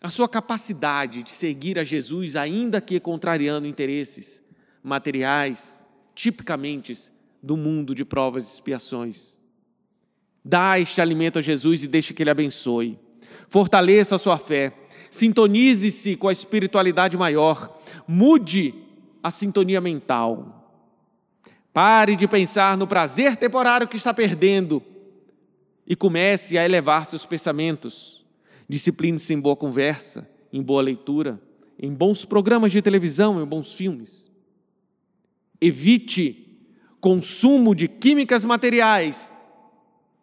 a 0.03 0.09
sua 0.09 0.29
capacidade 0.29 1.23
de 1.23 1.31
seguir 1.31 1.79
a 1.79 1.85
Jesus, 1.85 2.37
ainda 2.37 2.81
que 2.81 2.99
contrariando 2.99 3.67
interesses 3.67 4.43
materiais, 4.83 5.83
tipicamente 6.15 7.13
do 7.43 7.57
mundo 7.57 7.95
de 7.95 8.05
provas 8.05 8.49
e 8.49 8.53
expiações. 8.55 9.39
Dá 10.45 10.79
este 10.79 11.01
alimento 11.01 11.39
a 11.39 11.43
Jesus 11.43 11.83
e 11.83 11.89
deixe 11.89 12.15
que 12.15 12.23
Ele 12.23 12.31
abençoe. 12.31 12.99
Fortaleça 13.49 14.15
a 14.15 14.19
sua 14.19 14.39
fé. 14.39 14.73
Sintonize-se 15.11 16.17
com 16.17 16.29
a 16.29 16.33
espiritualidade 16.33 17.17
maior. 17.17 17.79
Mude 18.07 18.75
a 19.23 19.31
sintonia 19.31 19.81
mental. 19.81 20.60
Pare 21.73 22.17
de 22.17 22.27
pensar 22.27 22.77
no 22.77 22.87
prazer 22.87 23.37
temporário 23.37 23.87
que 23.87 23.97
está 23.97 24.13
perdendo 24.13 24.83
e 25.87 25.95
comece 25.95 26.59
a 26.59 26.65
elevar 26.65 27.07
seus 27.07 27.25
pensamentos. 27.25 28.25
Discipline-se 28.69 29.33
em 29.35 29.41
boa 29.41 29.57
conversa, 29.57 30.29
em 30.53 30.63
boa 30.63 30.83
leitura, 30.83 31.41
em 31.79 31.93
bons 31.93 32.25
programas 32.25 32.73
de 32.73 32.83
televisão, 32.83 33.41
em 33.41 33.47
bons 33.47 33.75
filmes. 33.75 34.31
Evite 35.61 36.47
consumo 37.01 37.75
de 37.75 37.89
químicas 37.89 38.45
materiais 38.45 39.33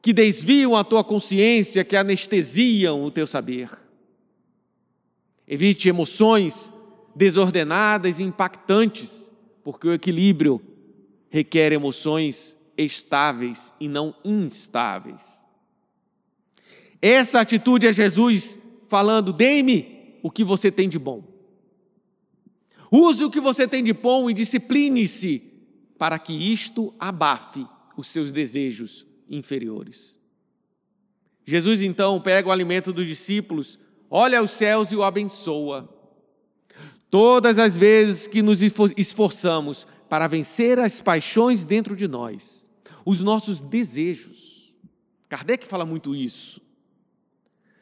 que 0.01 0.13
desviam 0.13 0.75
a 0.75 0.83
tua 0.83 1.03
consciência, 1.03 1.83
que 1.83 1.95
anestesiam 1.95 3.03
o 3.03 3.11
teu 3.11 3.25
saber. 3.25 3.69
Evite 5.47 5.89
emoções 5.89 6.71
desordenadas 7.15 8.19
e 8.19 8.23
impactantes, 8.23 9.31
porque 9.63 9.87
o 9.87 9.93
equilíbrio 9.93 10.61
requer 11.29 11.71
emoções 11.71 12.55
estáveis 12.77 13.73
e 13.79 13.87
não 13.87 14.15
instáveis. 14.23 15.45
Essa 17.01 17.41
atitude 17.41 17.87
é 17.87 17.93
Jesus 17.93 18.59
falando: 18.87 19.33
dê-me 19.33 20.19
o 20.21 20.31
que 20.31 20.43
você 20.43 20.71
tem 20.71 20.89
de 20.89 20.99
bom. 20.99 21.23
Use 22.91 23.23
o 23.23 23.29
que 23.29 23.41
você 23.41 23.67
tem 23.67 23.83
de 23.83 23.93
bom 23.93 24.29
e 24.29 24.33
discipline-se 24.33 25.43
para 25.97 26.17
que 26.17 26.33
isto 26.33 26.93
abafe 26.99 27.65
os 27.97 28.07
seus 28.07 28.31
desejos 28.31 29.05
inferiores. 29.29 30.19
Jesus 31.45 31.81
então 31.81 32.19
pega 32.21 32.49
o 32.49 32.51
alimento 32.51 32.93
dos 32.93 33.07
discípulos, 33.07 33.79
olha 34.09 34.39
aos 34.39 34.51
céus 34.51 34.91
e 34.91 34.95
o 34.95 35.03
abençoa. 35.03 35.93
Todas 37.09 37.57
as 37.57 37.77
vezes 37.77 38.27
que 38.27 38.41
nos 38.41 38.61
esforçamos 38.61 39.87
para 40.09 40.27
vencer 40.27 40.79
as 40.79 41.01
paixões 41.01 41.65
dentro 41.65 41.95
de 41.95 42.07
nós, 42.07 42.71
os 43.05 43.21
nossos 43.21 43.61
desejos. 43.61 44.73
Kardec 45.29 45.67
fala 45.67 45.85
muito 45.85 46.15
isso. 46.15 46.61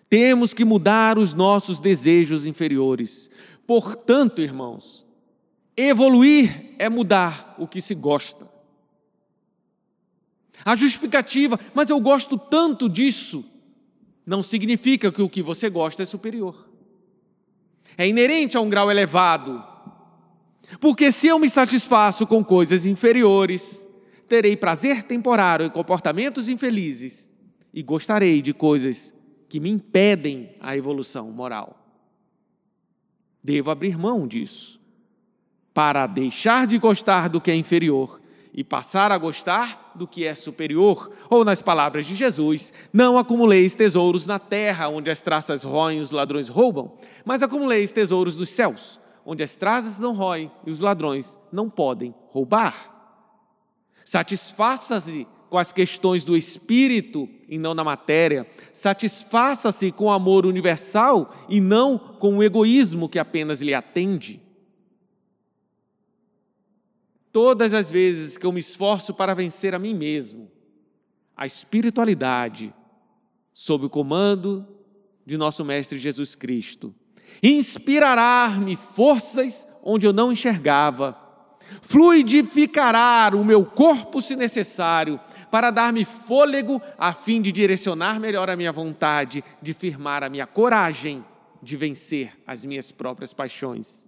Temos 0.10 0.54
que 0.54 0.66
mudar 0.66 1.18
os 1.18 1.34
nossos 1.34 1.80
desejos 1.80 2.46
inferiores. 2.46 3.30
Portanto, 3.68 4.42
irmãos, 4.42 5.06
evoluir 5.76 6.74
é 6.78 6.90
mudar 6.90 7.56
o 7.58 7.68
que 7.68 7.82
se 7.82 7.96
gosta. 7.96 8.50
A 10.64 10.76
justificativa, 10.76 11.60
mas 11.74 11.90
eu 11.90 12.00
gosto 12.00 12.38
tanto 12.38 12.90
disso, 12.90 13.44
não 14.26 14.42
significa 14.42 15.12
que 15.12 15.22
o 15.22 15.30
que 15.30 15.44
você 15.44 15.70
gosta 15.70 16.02
é 16.02 16.06
superior. 16.06 16.68
É 17.98 18.08
inerente 18.08 18.58
a 18.58 18.62
um 18.62 18.70
grau 18.70 18.90
elevado 18.90 19.75
porque 20.80 21.12
se 21.12 21.28
eu 21.28 21.40
me 21.40 21.50
satisfaço 21.50 22.26
com 22.26 22.44
coisas 22.44 22.86
inferiores, 22.86 23.90
terei 24.28 24.56
prazer 24.56 25.04
temporário 25.04 25.66
em 25.66 25.70
comportamentos 25.70 26.50
infelizes 26.50 27.34
e 27.74 27.84
gostarei 27.84 28.42
de 28.42 28.54
coisas 28.54 29.14
que 29.48 29.60
me 29.60 29.70
impedem 29.70 30.56
a 30.60 30.76
evolução 30.76 31.32
moral. 31.32 31.82
Devo 33.44 33.70
abrir 33.70 33.98
mão 33.98 34.28
disso 34.28 34.82
para 35.74 36.08
deixar 36.08 36.66
de 36.66 36.78
gostar 36.78 37.30
do 37.30 37.40
que 37.40 37.52
é 37.52 37.56
inferior 37.56 38.22
e 38.54 38.64
passar 38.64 39.12
a 39.12 39.18
gostar 39.18 39.92
do 39.94 40.08
que 40.08 40.24
é 40.24 40.34
superior. 40.34 41.12
Ou, 41.30 41.44
nas 41.44 41.62
palavras 41.62 42.08
de 42.08 42.16
Jesus, 42.16 42.72
não 42.92 43.18
acumuleis 43.18 43.76
tesouros 43.76 44.26
na 44.26 44.40
terra, 44.40 44.88
onde 44.88 45.12
as 45.12 45.22
traças 45.22 45.64
roem 45.64 45.98
e 46.00 46.02
os 46.02 46.12
ladrões 46.12 46.48
roubam, 46.48 46.98
mas 47.26 47.44
acumuleis 47.44 47.92
tesouros 47.92 48.38
nos 48.38 48.50
céus 48.50 49.00
onde 49.26 49.44
as 49.44 49.56
traças 49.56 50.00
não 50.00 50.14
roem 50.14 50.52
e 50.66 50.72
os 50.72 50.80
ladrões 50.80 51.40
não 51.52 51.70
podem 51.70 52.14
roubar. 52.30 52.94
Satisfaça-se 54.06 55.28
com 55.50 55.58
as 55.58 55.74
questões 55.74 56.24
do 56.24 56.38
espírito 56.38 57.28
e 57.48 57.58
não 57.58 57.76
da 57.76 57.84
matéria. 57.84 58.48
Satisfaça-se 58.72 59.92
com 59.92 60.06
o 60.06 60.12
amor 60.12 60.46
universal 60.46 61.34
e 61.50 61.60
não 61.60 61.98
com 61.98 62.38
o 62.38 62.44
egoísmo 62.44 63.10
que 63.10 63.18
apenas 63.18 63.62
lhe 63.62 63.74
atende. 63.74 64.42
Todas 67.32 67.74
as 67.74 67.90
vezes 67.90 68.38
que 68.38 68.46
eu 68.46 68.52
me 68.52 68.60
esforço 68.60 69.14
para 69.14 69.34
vencer 69.34 69.74
a 69.74 69.80
mim 69.80 69.94
mesmo, 69.94 70.52
a 71.36 71.46
espiritualidade, 71.46 72.74
sob 73.54 73.88
o 73.88 73.90
comando 73.90 74.66
de 75.26 75.38
nosso 75.38 75.66
Mestre 75.66 75.98
Jesus 75.98 76.36
Cristo, 76.36 76.94
inspirará-me 77.42 78.76
forças 78.76 79.68
onde 79.84 80.08
eu 80.08 80.14
não 80.14 80.32
enxergava, 80.32 81.18
fluidificará 81.82 83.32
o 83.34 83.44
meu 83.44 83.66
corpo 83.66 84.22
se 84.22 84.36
necessário, 84.36 85.20
para 85.52 85.72
dar-me 85.72 86.04
fôlego 86.04 86.82
a 86.98 87.14
fim 87.14 87.42
de 87.42 87.52
direcionar 87.52 88.20
melhor 88.20 88.50
a 88.50 88.56
minha 88.56 88.72
vontade, 88.72 89.44
de 89.62 89.74
firmar 89.74 90.24
a 90.24 90.30
minha 90.30 90.46
coragem 90.46 91.24
de 91.66 91.76
vencer 91.76 92.38
as 92.46 92.64
minhas 92.64 92.92
próprias 92.92 93.34
paixões. 93.34 94.08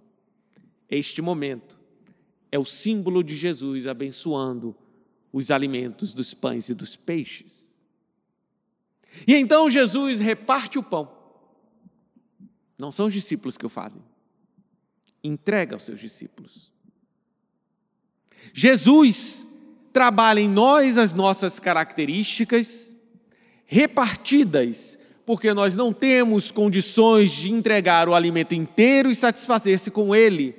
Este 0.88 1.20
momento 1.20 1.78
é 2.52 2.58
o 2.58 2.64
símbolo 2.64 3.22
de 3.22 3.34
Jesus 3.34 3.86
abençoando 3.86 4.74
os 5.32 5.50
alimentos 5.50 6.14
dos 6.14 6.32
pães 6.32 6.68
e 6.68 6.74
dos 6.74 6.94
peixes. 6.94 7.86
E 9.26 9.34
então 9.34 9.68
Jesus 9.68 10.20
reparte 10.20 10.78
o 10.78 10.82
pão. 10.82 11.17
Não 12.78 12.92
são 12.92 13.06
os 13.06 13.12
discípulos 13.12 13.58
que 13.58 13.66
o 13.66 13.68
fazem. 13.68 14.02
Entrega 15.22 15.74
aos 15.74 15.82
seus 15.82 15.98
discípulos. 15.98 16.72
Jesus 18.52 19.44
trabalha 19.92 20.40
em 20.40 20.48
nós 20.48 20.96
as 20.96 21.12
nossas 21.12 21.58
características 21.58 22.96
repartidas, 23.66 24.96
porque 25.26 25.52
nós 25.52 25.74
não 25.74 25.92
temos 25.92 26.52
condições 26.52 27.32
de 27.32 27.52
entregar 27.52 28.08
o 28.08 28.14
alimento 28.14 28.54
inteiro 28.54 29.10
e 29.10 29.14
satisfazer-se 29.14 29.90
com 29.90 30.14
ele. 30.14 30.54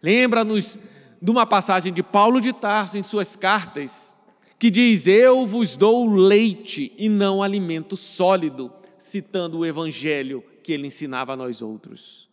Lembra-nos 0.00 0.78
de 1.20 1.30
uma 1.30 1.44
passagem 1.44 1.92
de 1.92 2.02
Paulo 2.02 2.40
de 2.40 2.52
Tarso 2.52 2.96
em 2.96 3.02
suas 3.02 3.34
cartas, 3.34 4.16
que 4.58 4.70
diz: 4.70 5.08
Eu 5.08 5.44
vos 5.44 5.76
dou 5.76 6.08
leite 6.08 6.92
e 6.96 7.08
não 7.08 7.42
alimento 7.42 7.96
sólido, 7.96 8.72
citando 8.96 9.58
o 9.58 9.66
evangelho 9.66 10.42
que 10.62 10.72
ele 10.72 10.86
ensinava 10.86 11.32
a 11.32 11.36
nós 11.36 11.60
outros. 11.60 12.30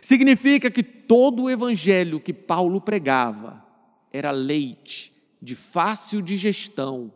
Significa 0.00 0.70
que 0.70 0.82
todo 0.82 1.42
o 1.42 1.50
evangelho 1.50 2.20
que 2.20 2.32
Paulo 2.32 2.80
pregava 2.80 3.62
era 4.12 4.30
leite 4.30 5.12
de 5.42 5.54
fácil 5.54 6.22
digestão, 6.22 7.12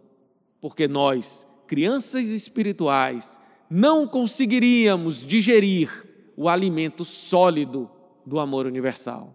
porque 0.61 0.87
nós, 0.87 1.47
crianças 1.67 2.29
espirituais, 2.29 3.41
não 3.71 4.07
conseguiríamos 4.07 5.25
digerir 5.25 6.07
o 6.37 6.49
alimento 6.49 7.05
sólido 7.05 7.91
do 8.27 8.39
amor 8.39 8.67
universal. 8.67 9.35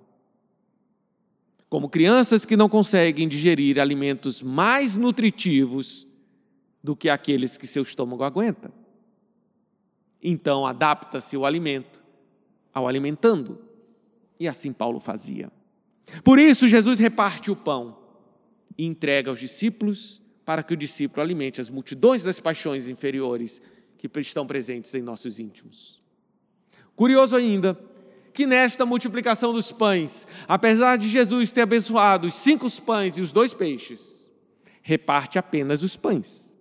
Como 1.69 1.89
crianças 1.89 2.45
que 2.45 2.55
não 2.55 2.69
conseguem 2.69 3.27
digerir 3.27 3.79
alimentos 3.79 4.43
mais 4.43 4.95
nutritivos 4.95 6.05
do 6.83 6.95
que 6.95 7.09
aqueles 7.09 7.57
que 7.57 7.65
seu 7.65 7.81
estômago 7.81 8.23
aguenta. 8.23 8.71
Então 10.23 10.65
adapta-se 10.65 11.35
o 11.35 11.45
alimento 11.45 12.01
ao 12.73 12.87
alimentando. 12.87 13.59
E 14.39 14.47
assim 14.47 14.71
Paulo 14.71 14.99
fazia. 14.99 15.51
Por 16.23 16.39
isso, 16.39 16.67
Jesus 16.67 16.99
reparte 16.99 17.51
o 17.51 17.55
pão 17.55 17.97
e 18.77 18.85
entrega 18.85 19.29
aos 19.29 19.39
discípulos 19.39 20.21
para 20.45 20.63
que 20.63 20.73
o 20.73 20.77
discípulo 20.77 21.21
alimente 21.21 21.61
as 21.61 21.69
multidões 21.69 22.23
das 22.23 22.39
paixões 22.39 22.87
inferiores 22.87 23.61
que 23.97 24.09
estão 24.19 24.45
presentes 24.45 24.93
em 24.95 25.01
nossos 25.01 25.39
íntimos. 25.39 26.01
Curioso 26.95 27.35
ainda 27.35 27.79
que 28.33 28.45
nesta 28.45 28.85
multiplicação 28.85 29.53
dos 29.53 29.71
pães, 29.71 30.27
apesar 30.47 30.97
de 30.97 31.07
Jesus 31.07 31.51
ter 31.51 31.61
abençoado 31.61 32.27
os 32.27 32.33
cinco 32.33 32.69
pães 32.81 33.17
e 33.17 33.21
os 33.21 33.31
dois 33.31 33.53
peixes, 33.53 34.31
reparte 34.81 35.37
apenas 35.37 35.83
os 35.83 35.95
pães. 35.95 36.52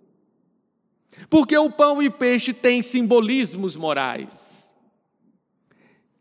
Porque 1.29 1.57
o 1.57 1.71
pão 1.71 2.01
e 2.01 2.07
o 2.07 2.11
peixe 2.11 2.53
têm 2.53 2.81
simbolismos 2.81 3.75
morais. 3.75 4.73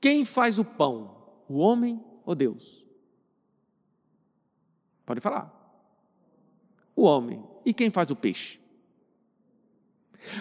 Quem 0.00 0.24
faz 0.24 0.59
o 0.59 0.64
pão, 0.64 1.14
o 1.48 1.59
homem 1.59 2.02
ou 2.24 2.35
Deus? 2.35 2.85
Pode 5.07 5.20
falar. 5.20 5.52
O 6.94 7.02
homem. 7.02 7.42
E 7.64 7.72
quem 7.72 7.90
faz 7.90 8.11
o 8.11 8.16
peixe? 8.16 8.61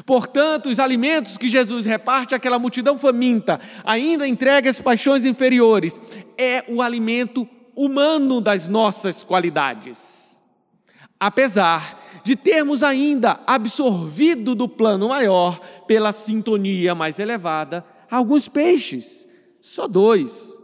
Portanto, 0.05 0.69
os 0.69 0.79
alimentos 0.79 1.37
que 1.37 1.49
Jesus 1.49 1.85
reparte 1.85 2.35
àquela 2.35 2.59
multidão 2.59 2.97
faminta, 2.97 3.59
ainda 3.83 4.27
entrega 4.27 4.69
as 4.69 4.79
paixões 4.79 5.25
inferiores, 5.25 5.99
é 6.37 6.63
o 6.67 6.81
alimento 6.81 7.47
humano 7.75 8.39
das 8.39 8.67
nossas 8.67 9.23
qualidades. 9.23 10.45
Apesar 11.19 12.10
de 12.23 12.35
termos 12.35 12.83
ainda 12.83 13.39
absorvido 13.45 14.55
do 14.55 14.67
plano 14.67 15.09
maior, 15.09 15.59
pela 15.87 16.11
sintonia 16.11 16.93
mais 16.95 17.19
elevada, 17.19 17.85
alguns 18.09 18.47
peixes, 18.47 19.27
só 19.59 19.87
dois, 19.87 20.61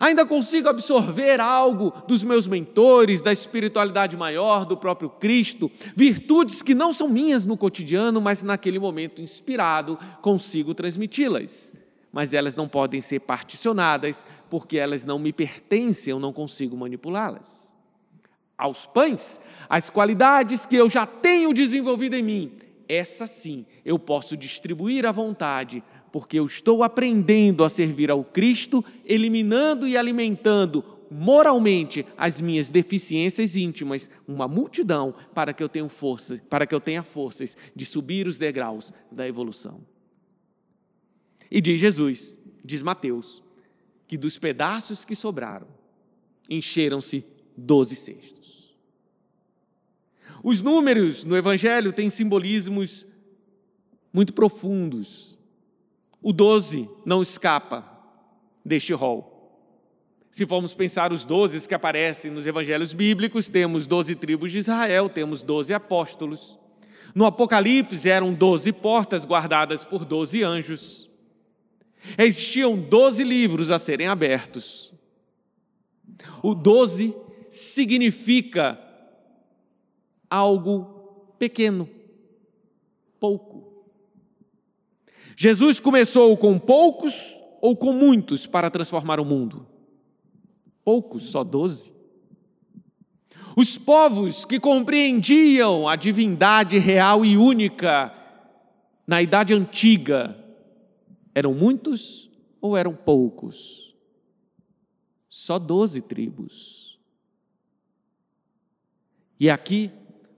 Ainda 0.00 0.24
consigo 0.24 0.68
absorver 0.68 1.40
algo 1.40 1.92
dos 2.06 2.22
meus 2.22 2.46
mentores, 2.46 3.20
da 3.20 3.32
espiritualidade 3.32 4.16
maior, 4.16 4.64
do 4.64 4.76
próprio 4.76 5.10
Cristo, 5.10 5.70
virtudes 5.96 6.62
que 6.62 6.74
não 6.74 6.92
são 6.92 7.08
minhas 7.08 7.44
no 7.44 7.56
cotidiano, 7.56 8.20
mas 8.20 8.42
naquele 8.42 8.78
momento 8.78 9.20
inspirado 9.20 9.98
consigo 10.22 10.72
transmiti-las. 10.72 11.74
Mas 12.12 12.32
elas 12.32 12.54
não 12.54 12.68
podem 12.68 13.00
ser 13.00 13.20
particionadas, 13.20 14.24
porque 14.48 14.78
elas 14.78 15.04
não 15.04 15.18
me 15.18 15.32
pertencem, 15.32 16.12
eu 16.12 16.20
não 16.20 16.32
consigo 16.32 16.76
manipulá-las. 16.76 17.76
Aos 18.58 18.84
pães, 18.86 19.40
as 19.68 19.88
qualidades 19.88 20.66
que 20.66 20.74
eu 20.74 20.90
já 20.90 21.06
tenho 21.06 21.54
desenvolvido 21.54 22.16
em 22.16 22.22
mim, 22.22 22.52
essa 22.88 23.26
sim 23.26 23.64
eu 23.84 23.98
posso 23.98 24.36
distribuir 24.36 25.06
à 25.06 25.12
vontade 25.12 25.82
porque 26.10 26.38
eu 26.38 26.46
estou 26.46 26.82
aprendendo 26.82 27.62
a 27.62 27.68
servir 27.68 28.10
ao 28.10 28.24
Cristo, 28.24 28.84
eliminando 29.04 29.86
e 29.86 29.96
alimentando 29.96 30.84
moralmente 31.10 32.04
as 32.16 32.40
minhas 32.40 32.68
deficiências 32.68 33.56
íntimas, 33.56 34.10
uma 34.26 34.46
multidão 34.46 35.14
para 35.34 35.52
que 35.52 35.62
eu 35.62 35.68
tenha 35.68 35.88
força, 35.88 36.42
para 36.48 36.66
que 36.66 36.74
eu 36.74 36.80
tenha 36.80 37.02
forças 37.02 37.56
de 37.74 37.84
subir 37.84 38.26
os 38.26 38.38
degraus 38.38 38.92
da 39.10 39.26
evolução. 39.26 39.80
E 41.50 41.60
diz 41.60 41.80
Jesus, 41.80 42.36
diz 42.64 42.82
Mateus, 42.82 43.42
que 44.06 44.18
dos 44.18 44.38
pedaços 44.38 45.04
que 45.04 45.14
sobraram, 45.14 45.68
encheram-se 46.48 47.24
doze 47.58 47.96
cestos. 47.96 48.76
Os 50.42 50.62
números 50.62 51.24
no 51.24 51.36
Evangelho 51.36 51.92
têm 51.92 52.08
simbolismos 52.08 53.06
muito 54.12 54.32
profundos 54.32 55.38
o 56.22 56.32
12 56.32 56.88
não 57.04 57.22
escapa 57.22 57.84
deste 58.64 58.92
rol. 58.92 59.36
Se 60.30 60.44
formos 60.46 60.74
pensar 60.74 61.12
os 61.12 61.24
doze 61.24 61.66
que 61.66 61.74
aparecem 61.74 62.30
nos 62.30 62.46
evangelhos 62.46 62.92
bíblicos, 62.92 63.48
temos 63.48 63.86
doze 63.86 64.14
tribos 64.14 64.52
de 64.52 64.58
Israel, 64.58 65.08
temos 65.08 65.42
doze 65.42 65.72
apóstolos. 65.72 66.58
No 67.14 67.24
Apocalipse 67.24 68.08
eram 68.10 68.34
doze 68.34 68.72
portas 68.72 69.24
guardadas 69.24 69.84
por 69.84 70.04
doze 70.04 70.42
anjos. 70.42 71.08
Existiam 72.16 72.78
doze 72.78 73.24
livros 73.24 73.70
a 73.70 73.78
serem 73.78 74.06
abertos. 74.06 74.92
O 76.42 76.54
doze 76.54 77.16
significa 77.50 78.78
algo 80.28 81.32
pequeno, 81.38 81.88
pouco. 83.18 83.86
Jesus 85.36 85.78
começou 85.78 86.36
com 86.36 86.58
poucos 86.58 87.40
ou 87.60 87.76
com 87.76 87.92
muitos 87.92 88.46
para 88.46 88.70
transformar 88.70 89.20
o 89.20 89.24
mundo? 89.24 89.66
Poucos, 90.84 91.24
só 91.24 91.44
doze. 91.44 91.94
Os 93.56 93.76
povos 93.76 94.44
que 94.44 94.60
compreendiam 94.60 95.88
a 95.88 95.96
divindade 95.96 96.78
real 96.78 97.24
e 97.24 97.36
única 97.36 98.14
na 99.06 99.20
Idade 99.20 99.52
Antiga 99.52 100.36
eram 101.34 101.54
muitos 101.54 102.30
ou 102.60 102.76
eram 102.76 102.94
poucos? 102.94 103.96
Só 105.28 105.58
doze 105.58 106.00
tribos. 106.00 106.87
E 109.38 109.48
aqui, 109.48 109.90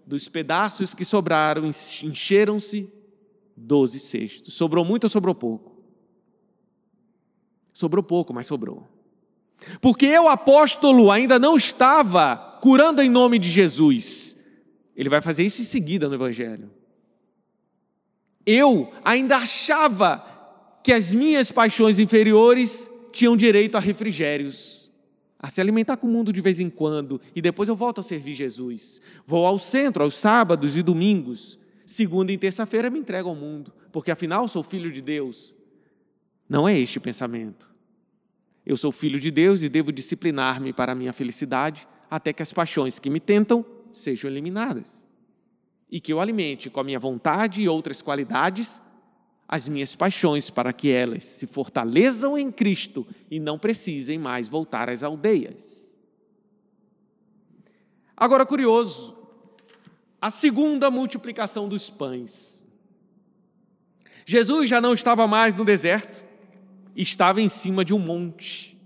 dos 0.06 0.28
pedaços 0.28 0.94
que 0.94 1.04
sobraram, 1.04 1.66
encheram-se 2.02 2.92
doze 3.56 3.98
cestos. 3.98 4.54
Sobrou 4.54 4.84
muito 4.84 5.04
ou 5.04 5.10
sobrou 5.10 5.34
pouco? 5.34 5.80
Sobrou 7.72 8.02
pouco, 8.02 8.32
mas 8.34 8.46
sobrou. 8.46 8.86
Porque 9.80 10.06
eu, 10.06 10.28
apóstolo, 10.28 11.10
ainda 11.10 11.38
não 11.38 11.56
estava 11.56 12.36
curando 12.60 13.02
em 13.02 13.08
nome 13.08 13.38
de 13.38 13.48
Jesus. 13.48 14.36
Ele 14.96 15.08
vai 15.08 15.20
fazer 15.20 15.44
isso 15.44 15.60
em 15.62 15.64
seguida 15.64 16.08
no 16.08 16.14
Evangelho. 16.14 16.70
Eu 18.44 18.92
ainda 19.04 19.36
achava 19.36 20.26
que 20.82 20.92
as 20.92 21.12
minhas 21.12 21.50
paixões 21.50 21.98
inferiores 21.98 22.90
tinham 23.12 23.36
direito 23.36 23.76
a 23.76 23.80
refrigérios, 23.80 24.79
a 25.42 25.48
se 25.48 25.60
alimentar 25.60 25.96
com 25.96 26.06
o 26.06 26.10
mundo 26.10 26.32
de 26.32 26.40
vez 26.40 26.60
em 26.60 26.68
quando, 26.68 27.20
e 27.34 27.40
depois 27.40 27.68
eu 27.68 27.74
volto 27.74 28.00
a 28.00 28.02
servir 28.02 28.34
Jesus. 28.34 29.00
Vou 29.26 29.46
ao 29.46 29.58
centro 29.58 30.02
aos 30.04 30.14
sábados 30.14 30.76
e 30.76 30.82
domingos, 30.82 31.58
segunda 31.86 32.30
e 32.30 32.36
terça-feira 32.38 32.90
me 32.90 32.98
entrego 32.98 33.28
ao 33.28 33.34
mundo, 33.34 33.72
porque 33.90 34.10
afinal 34.10 34.46
sou 34.46 34.62
filho 34.62 34.92
de 34.92 35.00
Deus. 35.00 35.54
Não 36.48 36.68
é 36.68 36.78
este 36.78 36.98
o 36.98 37.00
pensamento. 37.00 37.70
Eu 38.66 38.76
sou 38.76 38.92
filho 38.92 39.18
de 39.18 39.30
Deus 39.30 39.62
e 39.62 39.68
devo 39.68 39.90
disciplinar-me 39.90 40.72
para 40.72 40.92
a 40.92 40.94
minha 40.94 41.12
felicidade, 41.12 41.88
até 42.10 42.32
que 42.32 42.42
as 42.42 42.52
paixões 42.52 42.98
que 42.98 43.08
me 43.08 43.18
tentam 43.18 43.64
sejam 43.92 44.30
eliminadas. 44.30 45.08
e 45.90 46.00
que 46.00 46.12
eu 46.12 46.20
alimente 46.20 46.70
com 46.70 46.78
a 46.78 46.84
minha 46.84 47.00
vontade 47.00 47.62
e 47.62 47.68
outras 47.68 48.00
qualidades 48.00 48.80
as 49.52 49.66
minhas 49.66 49.96
paixões, 49.96 50.48
para 50.48 50.72
que 50.72 50.88
elas 50.88 51.24
se 51.24 51.44
fortaleçam 51.44 52.38
em 52.38 52.52
Cristo 52.52 53.04
e 53.28 53.40
não 53.40 53.58
precisem 53.58 54.16
mais 54.16 54.48
voltar 54.48 54.88
às 54.88 55.02
aldeias. 55.02 56.00
Agora, 58.16 58.46
curioso, 58.46 59.18
a 60.22 60.30
segunda 60.30 60.88
multiplicação 60.88 61.68
dos 61.68 61.90
pães. 61.90 62.64
Jesus 64.24 64.70
já 64.70 64.80
não 64.80 64.94
estava 64.94 65.26
mais 65.26 65.56
no 65.56 65.64
deserto, 65.64 66.24
estava 66.94 67.40
em 67.40 67.48
cima 67.48 67.84
de 67.84 67.92
um 67.92 67.98
monte. 67.98 68.79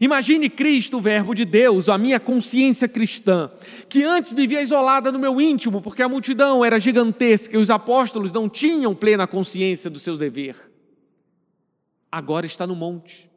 Imagine 0.00 0.50
Cristo, 0.50 0.98
o 0.98 1.00
Verbo 1.00 1.34
de 1.34 1.44
Deus, 1.44 1.88
a 1.88 1.96
minha 1.96 2.18
consciência 2.18 2.88
cristã, 2.88 3.50
que 3.88 4.02
antes 4.02 4.32
vivia 4.32 4.60
isolada 4.60 5.12
no 5.12 5.18
meu 5.18 5.40
íntimo, 5.40 5.80
porque 5.80 6.02
a 6.02 6.08
multidão 6.08 6.64
era 6.64 6.78
gigantesca 6.78 7.54
e 7.54 7.58
os 7.58 7.70
apóstolos 7.70 8.32
não 8.32 8.48
tinham 8.48 8.94
plena 8.94 9.26
consciência 9.26 9.88
do 9.88 9.98
seu 9.98 10.16
dever. 10.16 10.56
Agora 12.10 12.46
está 12.46 12.66
no 12.66 12.74
monte, 12.74 13.30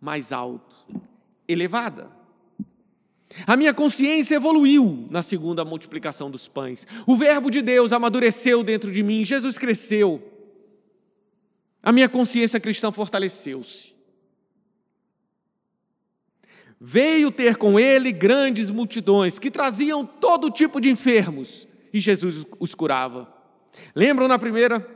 mais 0.00 0.32
alto, 0.32 0.86
elevada. 1.46 2.10
A 3.46 3.54
minha 3.54 3.74
consciência 3.74 4.36
evoluiu 4.36 5.06
na 5.10 5.20
segunda 5.20 5.62
multiplicação 5.62 6.30
dos 6.30 6.48
pães. 6.48 6.86
O 7.06 7.14
Verbo 7.16 7.50
de 7.50 7.60
Deus 7.60 7.92
amadureceu 7.92 8.64
dentro 8.64 8.90
de 8.90 9.02
mim, 9.02 9.24
Jesus 9.24 9.58
cresceu. 9.58 10.22
A 11.82 11.92
minha 11.92 12.08
consciência 12.08 12.58
cristã 12.58 12.90
fortaleceu-se 12.90 13.97
veio 16.80 17.30
ter 17.30 17.56
com 17.56 17.78
ele 17.78 18.12
grandes 18.12 18.70
multidões 18.70 19.38
que 19.38 19.50
traziam 19.50 20.06
todo 20.06 20.50
tipo 20.50 20.80
de 20.80 20.90
enfermos 20.90 21.66
e 21.92 22.00
Jesus 22.00 22.46
os 22.58 22.74
curava. 22.74 23.32
Lembram 23.94 24.28
na 24.28 24.38
primeira? 24.38 24.86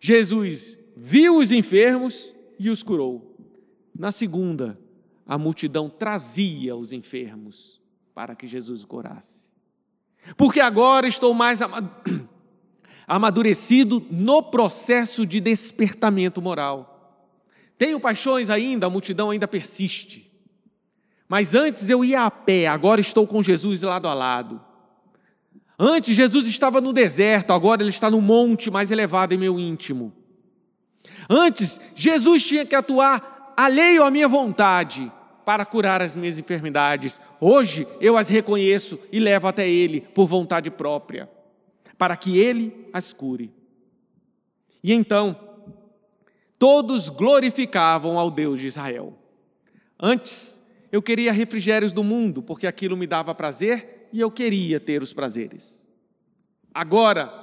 Jesus 0.00 0.78
viu 0.96 1.38
os 1.38 1.50
enfermos 1.50 2.32
e 2.58 2.68
os 2.68 2.82
curou. 2.82 3.36
Na 3.96 4.12
segunda, 4.12 4.78
a 5.26 5.38
multidão 5.38 5.88
trazia 5.88 6.76
os 6.76 6.92
enfermos 6.92 7.80
para 8.14 8.34
que 8.34 8.46
Jesus 8.46 8.80
os 8.80 8.86
curasse. 8.86 9.52
Porque 10.36 10.60
agora 10.60 11.06
estou 11.06 11.34
mais 11.34 11.60
amadurecido 13.06 14.04
no 14.10 14.42
processo 14.42 15.26
de 15.26 15.40
despertamento 15.40 16.40
moral. 16.40 16.90
Tenho 17.76 17.98
paixões 17.98 18.50
ainda, 18.50 18.86
a 18.86 18.90
multidão 18.90 19.30
ainda 19.30 19.48
persiste. 19.48 20.33
Mas 21.34 21.52
antes 21.52 21.90
eu 21.90 22.04
ia 22.04 22.22
a 22.22 22.30
pé, 22.30 22.68
agora 22.68 23.00
estou 23.00 23.26
com 23.26 23.42
Jesus 23.42 23.82
lado 23.82 24.06
a 24.06 24.14
lado. 24.14 24.60
Antes 25.76 26.16
Jesus 26.16 26.46
estava 26.46 26.80
no 26.80 26.92
deserto, 26.92 27.52
agora 27.52 27.82
ele 27.82 27.90
está 27.90 28.08
no 28.08 28.20
monte 28.20 28.70
mais 28.70 28.92
elevado 28.92 29.34
em 29.34 29.36
meu 29.36 29.58
íntimo. 29.58 30.12
Antes 31.28 31.80
Jesus 31.92 32.46
tinha 32.46 32.64
que 32.64 32.76
atuar 32.76 33.52
alheio 33.56 34.04
à 34.04 34.12
minha 34.12 34.28
vontade 34.28 35.10
para 35.44 35.66
curar 35.66 36.00
as 36.00 36.14
minhas 36.14 36.38
enfermidades. 36.38 37.20
Hoje 37.40 37.84
eu 38.00 38.16
as 38.16 38.28
reconheço 38.28 38.96
e 39.10 39.18
levo 39.18 39.48
até 39.48 39.68
ele 39.68 40.02
por 40.02 40.28
vontade 40.28 40.70
própria, 40.70 41.28
para 41.98 42.16
que 42.16 42.38
ele 42.38 42.88
as 42.92 43.12
cure. 43.12 43.52
E 44.84 44.92
então, 44.92 45.36
todos 46.60 47.08
glorificavam 47.08 48.20
ao 48.20 48.30
Deus 48.30 48.60
de 48.60 48.68
Israel. 48.68 49.18
Antes, 49.98 50.62
eu 50.94 51.02
queria 51.02 51.32
refrigérios 51.32 51.92
do 51.92 52.04
mundo, 52.04 52.40
porque 52.40 52.68
aquilo 52.68 52.96
me 52.96 53.04
dava 53.04 53.34
prazer 53.34 54.06
e 54.12 54.20
eu 54.20 54.30
queria 54.30 54.78
ter 54.78 55.02
os 55.02 55.12
prazeres. 55.12 55.90
Agora, 56.72 57.34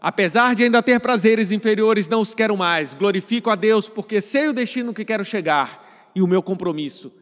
apesar 0.00 0.54
de 0.54 0.62
ainda 0.62 0.80
ter 0.80 1.00
prazeres 1.00 1.50
inferiores, 1.50 2.08
não 2.08 2.20
os 2.20 2.36
quero 2.36 2.56
mais. 2.56 2.94
Glorifico 2.94 3.50
a 3.50 3.56
Deus 3.56 3.88
porque 3.88 4.20
sei 4.20 4.46
o 4.46 4.52
destino 4.52 4.94
que 4.94 5.04
quero 5.04 5.24
chegar 5.24 6.12
e 6.14 6.22
o 6.22 6.28
meu 6.28 6.40
compromisso 6.40 7.12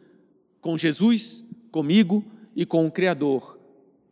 com 0.61 0.77
Jesus, 0.77 1.43
comigo 1.71 2.23
e 2.55 2.67
com 2.67 2.87
o 2.87 2.93
Criador 2.93 3.59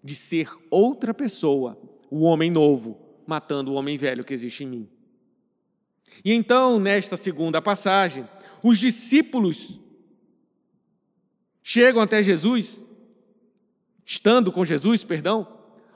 de 0.02 0.14
ser 0.14 0.48
outra 0.70 1.12
pessoa, 1.12 1.78
o 2.10 2.22
homem 2.22 2.50
novo, 2.50 2.98
matando 3.26 3.70
o 3.70 3.74
homem 3.74 3.98
velho 3.98 4.24
que 4.24 4.32
existe 4.32 4.64
em 4.64 4.66
mim. 4.66 4.88
E 6.24 6.32
então, 6.32 6.80
nesta 6.80 7.18
segunda 7.18 7.60
passagem, 7.60 8.26
os 8.62 8.78
discípulos 8.78 9.78
chegam 11.62 12.02
até 12.02 12.22
Jesus, 12.22 12.86
estando 14.04 14.50
com 14.50 14.64
Jesus, 14.64 15.04
perdão, 15.04 15.46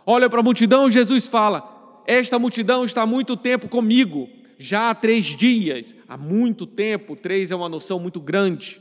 olha 0.07 0.29
para 0.31 0.40
a 0.40 0.42
multidão, 0.42 0.90
Jesus 0.90 1.27
fala: 1.27 2.03
Esta 2.07 2.38
multidão 2.38 2.85
está 2.85 3.03
há 3.03 3.07
muito 3.07 3.37
tempo 3.37 3.68
comigo, 3.68 4.29
já 4.59 4.90
há 4.90 4.94
três 4.94 5.24
dias, 5.24 5.94
há 6.09 6.16
muito 6.16 6.66
tempo, 6.66 7.16
três 7.16 7.50
é 7.50 7.57
uma 7.57 7.68
noção 7.68 7.98
muito 7.98 8.20
grande. 8.20 8.81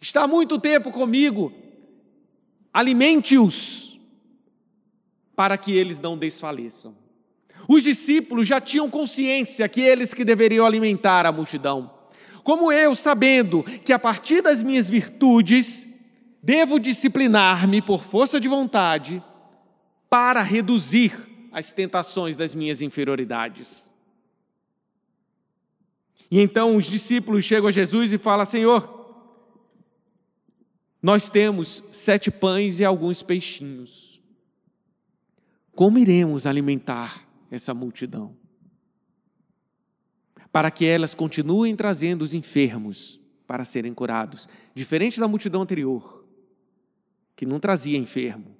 Está 0.00 0.22
há 0.22 0.28
muito 0.28 0.60
tempo 0.60 0.92
comigo, 0.92 1.52
alimente-os, 2.72 3.98
para 5.34 5.58
que 5.58 5.72
eles 5.72 5.98
não 5.98 6.16
desfaleçam. 6.16 6.96
Os 7.68 7.82
discípulos 7.82 8.46
já 8.46 8.60
tinham 8.60 8.88
consciência 8.88 9.68
que 9.68 9.80
eles 9.80 10.14
que 10.14 10.24
deveriam 10.24 10.64
alimentar 10.64 11.26
a 11.26 11.32
multidão. 11.32 11.97
Como 12.42 12.72
eu, 12.72 12.94
sabendo 12.94 13.62
que 13.62 13.92
a 13.92 13.98
partir 13.98 14.42
das 14.42 14.62
minhas 14.62 14.88
virtudes, 14.88 15.88
devo 16.42 16.78
disciplinar-me 16.78 17.82
por 17.82 18.02
força 18.02 18.40
de 18.40 18.48
vontade 18.48 19.22
para 20.08 20.42
reduzir 20.42 21.12
as 21.52 21.72
tentações 21.72 22.36
das 22.36 22.54
minhas 22.54 22.80
inferioridades. 22.80 23.94
E 26.30 26.40
então 26.40 26.76
os 26.76 26.84
discípulos 26.84 27.44
chegam 27.44 27.68
a 27.68 27.72
Jesus 27.72 28.12
e 28.12 28.18
falam: 28.18 28.44
Senhor, 28.44 28.98
nós 31.02 31.30
temos 31.30 31.82
sete 31.92 32.30
pães 32.30 32.80
e 32.80 32.84
alguns 32.84 33.22
peixinhos. 33.22 34.20
Como 35.74 35.98
iremos 35.98 36.44
alimentar 36.44 37.24
essa 37.50 37.72
multidão? 37.72 38.36
Para 40.52 40.70
que 40.70 40.84
elas 40.84 41.14
continuem 41.14 41.76
trazendo 41.76 42.22
os 42.22 42.34
enfermos 42.34 43.20
para 43.46 43.64
serem 43.64 43.94
curados, 43.94 44.48
diferente 44.74 45.18
da 45.18 45.28
multidão 45.28 45.62
anterior, 45.62 46.24
que 47.34 47.46
não 47.46 47.58
trazia 47.58 47.96
enfermo. 47.96 48.56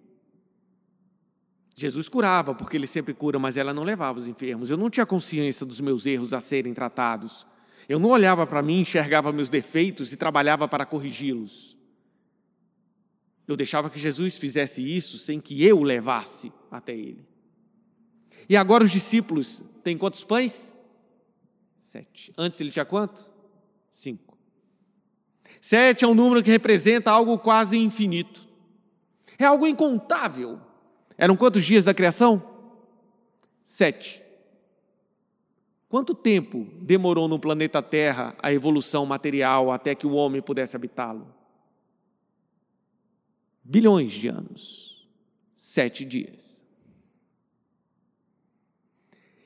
Jesus 1.76 2.08
curava, 2.08 2.54
porque 2.54 2.76
ele 2.76 2.86
sempre 2.86 3.14
cura, 3.14 3.38
mas 3.38 3.56
ela 3.56 3.72
não 3.72 3.84
levava 3.84 4.18
os 4.18 4.26
enfermos. 4.26 4.70
Eu 4.70 4.76
não 4.76 4.90
tinha 4.90 5.06
consciência 5.06 5.64
dos 5.64 5.80
meus 5.80 6.06
erros 6.06 6.32
a 6.32 6.40
serem 6.40 6.74
tratados. 6.74 7.46
Eu 7.88 7.98
não 7.98 8.08
olhava 8.08 8.46
para 8.46 8.62
mim, 8.62 8.80
enxergava 8.80 9.32
meus 9.32 9.48
defeitos 9.48 10.12
e 10.12 10.16
trabalhava 10.16 10.66
para 10.66 10.86
corrigi-los. 10.86 11.76
Eu 13.46 13.56
deixava 13.56 13.88
que 13.88 13.98
Jesus 13.98 14.36
fizesse 14.36 14.82
isso 14.82 15.18
sem 15.18 15.40
que 15.40 15.64
eu 15.64 15.82
levasse 15.82 16.52
até 16.70 16.94
ele. 16.94 17.26
E 18.48 18.56
agora 18.56 18.84
os 18.84 18.90
discípulos 18.90 19.64
têm 19.82 19.96
quantos 19.96 20.24
pães? 20.24 20.77
Sete. 21.78 22.32
Antes 22.36 22.60
ele 22.60 22.70
tinha 22.70 22.84
quanto? 22.84 23.24
Cinco. 23.92 24.36
Sete 25.60 26.04
é 26.04 26.08
um 26.08 26.14
número 26.14 26.42
que 26.42 26.50
representa 26.50 27.10
algo 27.10 27.38
quase 27.38 27.78
infinito. 27.78 28.46
É 29.38 29.44
algo 29.44 29.66
incontável. 29.66 30.60
Eram 31.16 31.36
quantos 31.36 31.64
dias 31.64 31.84
da 31.84 31.94
criação? 31.94 32.42
Sete. 33.62 34.22
Quanto 35.88 36.14
tempo 36.14 36.66
demorou 36.82 37.28
no 37.28 37.38
planeta 37.38 37.80
Terra 37.80 38.36
a 38.42 38.52
evolução 38.52 39.06
material 39.06 39.72
até 39.72 39.94
que 39.94 40.06
o 40.06 40.12
homem 40.12 40.42
pudesse 40.42 40.76
habitá-lo? 40.76 41.34
Bilhões 43.64 44.12
de 44.12 44.28
anos. 44.28 45.08
Sete 45.56 46.04
dias. 46.04 46.64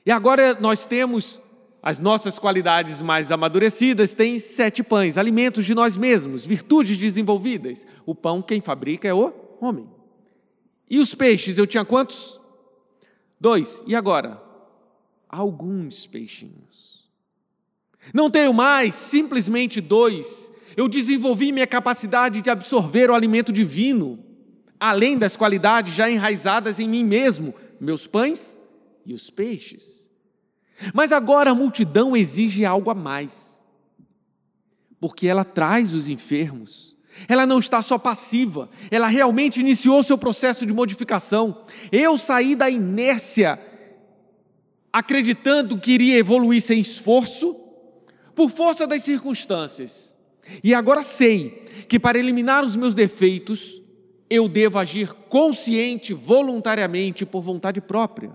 E 0.05 0.11
agora 0.11 0.53
nós 0.59 0.85
temos 0.85 1.41
as 1.83 1.99
nossas 1.99 2.39
qualidades 2.39 3.01
mais 3.01 3.29
amadurecidas 3.29 4.13
têm 4.13 4.39
sete 4.39 4.81
pães, 4.81 5.17
alimentos 5.17 5.65
de 5.65 5.75
nós 5.75 5.97
mesmos, 5.97 6.45
virtudes 6.45 6.97
desenvolvidas. 6.97 7.85
O 8.05 8.15
pão 8.15 8.41
quem 8.41 8.61
fabrica 8.61 9.05
é 9.05 9.13
o 9.13 9.33
homem. 9.59 9.89
E 10.89 10.97
os 10.97 11.13
peixes, 11.13 11.57
eu 11.57 11.67
tinha 11.67 11.83
quantos? 11.83 12.39
Dois. 13.37 13.83
E 13.85 13.95
agora? 13.95 14.41
Alguns 15.27 16.07
peixinhos. 16.07 17.09
Não 18.13 18.31
tenho 18.31 18.53
mais 18.53 18.95
simplesmente 18.95 19.81
dois. 19.81 20.53
Eu 20.77 20.87
desenvolvi 20.87 21.51
minha 21.51 21.67
capacidade 21.67 22.41
de 22.41 22.49
absorver 22.49 23.09
o 23.09 23.13
alimento 23.13 23.51
divino, 23.51 24.23
além 24.79 25.17
das 25.17 25.35
qualidades 25.35 25.93
já 25.93 26.09
enraizadas 26.09 26.79
em 26.79 26.87
mim 26.87 27.03
mesmo, 27.03 27.53
meus 27.77 28.07
pães 28.07 28.57
e 29.05 29.13
os 29.13 29.29
peixes. 29.29 30.12
Mas 30.93 31.11
agora 31.11 31.51
a 31.51 31.55
multidão 31.55 32.15
exige 32.15 32.65
algo 32.65 32.89
a 32.89 32.95
mais, 32.95 33.63
porque 34.99 35.27
ela 35.27 35.43
traz 35.43 35.93
os 35.93 36.09
enfermos, 36.09 36.93
Ela 37.27 37.45
não 37.45 37.59
está 37.59 37.81
só 37.81 37.97
passiva, 37.97 38.69
ela 38.89 39.07
realmente 39.07 39.59
iniciou 39.59 40.03
seu 40.03 40.17
processo 40.17 40.65
de 40.65 40.73
modificação. 40.73 41.63
Eu 41.91 42.17
saí 42.17 42.55
da 42.55 42.69
inércia, 42.69 43.59
acreditando 44.91 45.77
que 45.77 45.91
iria 45.91 46.17
evoluir 46.17 46.61
sem 46.61 46.79
esforço, 46.79 47.55
por 48.35 48.49
força 48.49 48.87
das 48.87 49.03
circunstâncias. 49.03 50.15
E 50.63 50.73
agora 50.73 51.03
sei 51.03 51.65
que 51.87 51.99
para 51.99 52.17
eliminar 52.17 52.63
os 52.63 52.75
meus 52.75 52.95
defeitos, 52.95 53.81
eu 54.29 54.49
devo 54.49 54.79
agir 54.79 55.13
consciente, 55.29 56.13
voluntariamente, 56.13 57.25
por 57.25 57.41
vontade 57.41 57.79
própria, 57.79 58.31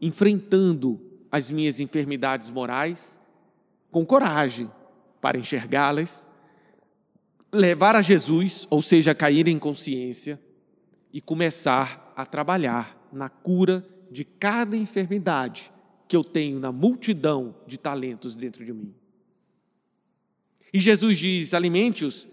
enfrentando 0.00 1.00
as 1.34 1.50
minhas 1.50 1.80
enfermidades 1.80 2.48
morais 2.48 3.20
com 3.90 4.06
coragem 4.06 4.70
para 5.20 5.36
enxergá-las, 5.36 6.30
levar 7.52 7.96
a 7.96 8.02
Jesus, 8.02 8.68
ou 8.70 8.80
seja, 8.80 9.16
cair 9.16 9.48
em 9.48 9.58
consciência 9.58 10.40
e 11.12 11.20
começar 11.20 12.12
a 12.14 12.24
trabalhar 12.24 13.08
na 13.12 13.28
cura 13.28 13.84
de 14.12 14.24
cada 14.24 14.76
enfermidade 14.76 15.72
que 16.06 16.14
eu 16.14 16.22
tenho 16.22 16.60
na 16.60 16.70
multidão 16.70 17.56
de 17.66 17.78
talentos 17.78 18.36
dentro 18.36 18.64
de 18.64 18.72
mim. 18.72 18.94
E 20.72 20.78
Jesus 20.78 21.18
diz: 21.18 21.52
alimente-os 21.52 22.28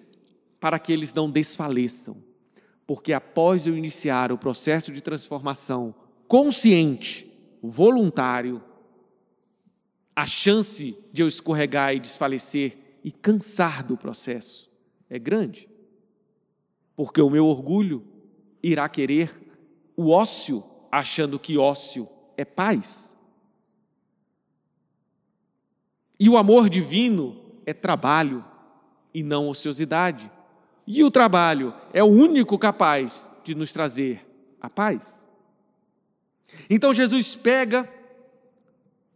para 0.59 0.77
que 0.77 0.93
eles 0.93 1.11
não 1.11 1.27
desfaleçam, 1.27 2.17
porque 2.85 3.13
após 3.13 3.65
eu 3.65 3.75
iniciar 3.75 4.31
o 4.31 4.37
processo 4.37 4.91
de 4.91 5.01
transformação 5.01 5.95
consciente, 6.27 7.27
voluntário, 7.63 8.61
a 10.15 10.26
chance 10.26 10.97
de 11.12 11.21
eu 11.21 11.28
escorregar 11.28 11.93
e 11.93 12.00
desfalecer 12.00 13.00
e 13.04 13.12
cansar 13.12 13.84
do 13.84 13.97
processo 13.97 14.69
é 15.10 15.17
grande. 15.17 15.69
Porque 16.95 17.21
o 17.21 17.30
meu 17.30 17.45
orgulho 17.45 18.06
irá 18.62 18.88
querer 18.88 19.39
o 19.95 20.10
ócio, 20.10 20.63
achando 20.91 21.39
que 21.39 21.58
ócio 21.58 22.08
é 22.38 22.45
paz. 22.45 23.17
E 26.19 26.30
o 26.30 26.38
amor 26.38 26.69
divino 26.69 27.41
é 27.65 27.74
trabalho 27.74 28.45
e 29.13 29.24
não 29.24 29.50
ociosidade. 29.50 30.32
E 30.86 31.04
o 31.04 31.12
trabalho 31.12 31.74
é 31.93 32.04
o 32.04 32.08
único 32.08 32.58
capaz 32.58 33.32
de 33.43 33.56
nos 33.56 33.74
trazer 33.74 34.26
a 34.60 34.69
paz. 34.69 35.30
Então 36.69 36.93
Jesus 36.93 37.36
pega 37.36 37.89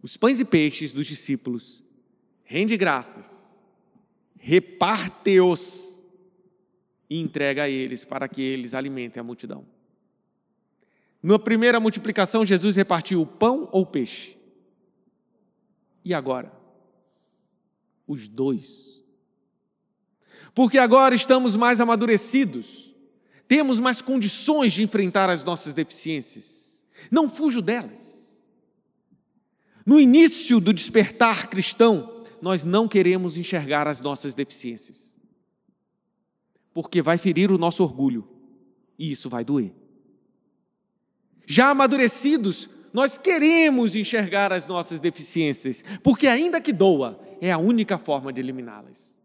os 0.05 0.15
pães 0.15 0.39
e 0.39 0.45
peixes 0.45 0.93
dos 0.93 1.07
discípulos, 1.07 1.83
rende 2.43 2.77
graças, 2.77 3.59
reparte-os 4.37 6.05
e 7.09 7.19
entrega 7.19 7.63
a 7.63 7.69
eles 7.69 8.05
para 8.05 8.29
que 8.29 8.39
eles 8.39 8.75
alimentem 8.75 9.19
a 9.19 9.23
multidão. 9.23 9.65
Na 11.23 11.39
primeira 11.39 11.79
multiplicação, 11.79 12.45
Jesus 12.45 12.75
repartiu 12.75 13.19
o 13.19 13.25
pão 13.25 13.67
ou 13.71 13.81
o 13.81 13.85
peixe. 13.87 14.37
E 16.03 16.13
agora? 16.13 16.51
os 18.07 18.27
dois. 18.27 19.03
Porque 20.53 20.77
agora 20.77 21.15
estamos 21.15 21.55
mais 21.55 21.81
amadurecidos, 21.81 22.93
temos 23.47 23.79
mais 23.79 24.01
condições 24.01 24.71
de 24.71 24.83
enfrentar 24.83 25.29
as 25.31 25.43
nossas 25.43 25.73
deficiências. 25.73 26.85
Não 27.09 27.27
fujo 27.27 27.59
delas. 27.59 28.24
No 29.85 29.99
início 29.99 30.59
do 30.59 30.73
despertar 30.73 31.47
cristão, 31.47 32.23
nós 32.41 32.63
não 32.63 32.87
queremos 32.87 33.37
enxergar 33.37 33.87
as 33.87 34.01
nossas 34.01 34.33
deficiências, 34.33 35.19
porque 36.73 37.01
vai 37.01 37.17
ferir 37.17 37.51
o 37.51 37.57
nosso 37.57 37.83
orgulho 37.83 38.27
e 38.97 39.11
isso 39.11 39.29
vai 39.29 39.43
doer. 39.43 39.73
Já 41.45 41.69
amadurecidos, 41.69 42.69
nós 42.91 43.17
queremos 43.17 43.95
enxergar 43.95 44.51
as 44.51 44.65
nossas 44.65 44.99
deficiências, 44.99 45.83
porque 46.01 46.27
ainda 46.27 46.59
que 46.59 46.73
doa, 46.73 47.19
é 47.39 47.51
a 47.51 47.57
única 47.57 47.97
forma 47.97 48.33
de 48.33 48.41
eliminá-las. 48.41 49.19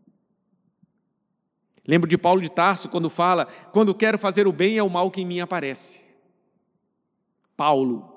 Lembro 1.86 2.08
de 2.08 2.18
Paulo 2.18 2.42
de 2.42 2.50
Tarso 2.50 2.88
quando 2.88 3.08
fala: 3.08 3.46
quando 3.72 3.94
quero 3.94 4.18
fazer 4.18 4.46
o 4.46 4.52
bem, 4.52 4.76
é 4.76 4.82
o 4.82 4.90
mal 4.90 5.10
que 5.10 5.20
em 5.20 5.26
mim 5.26 5.40
aparece. 5.40 6.00
Paulo. 7.56 8.09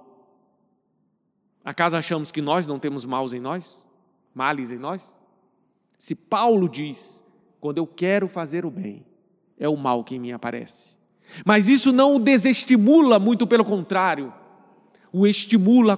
Acaso 1.64 1.96
achamos 1.96 2.32
que 2.32 2.42
nós 2.42 2.68
não 2.68 2.80
temos 2.80 3.06
maus 3.06 3.34
em 3.34 3.40
nós? 3.40 3.88
Males 4.34 4.72
em 4.72 4.78
nós? 4.78 5.24
Se 5.98 6.16
Paulo 6.16 6.68
diz: 6.68 7.24
quando 7.60 7.78
eu 7.78 7.88
quero 7.88 8.28
fazer 8.28 8.66
o 8.66 8.72
bem, 8.72 9.06
é 9.58 9.70
o 9.70 9.78
mal 9.78 10.04
que 10.04 10.16
em 10.16 10.20
mim 10.20 10.32
aparece. 10.32 10.98
Mas 11.46 11.68
isso 11.68 11.92
não 11.94 12.16
o 12.16 12.20
desestimula, 12.20 13.18
muito 13.18 13.48
pelo 13.48 13.64
contrário 13.64 14.34
o 15.14 15.28
estimula 15.28 15.94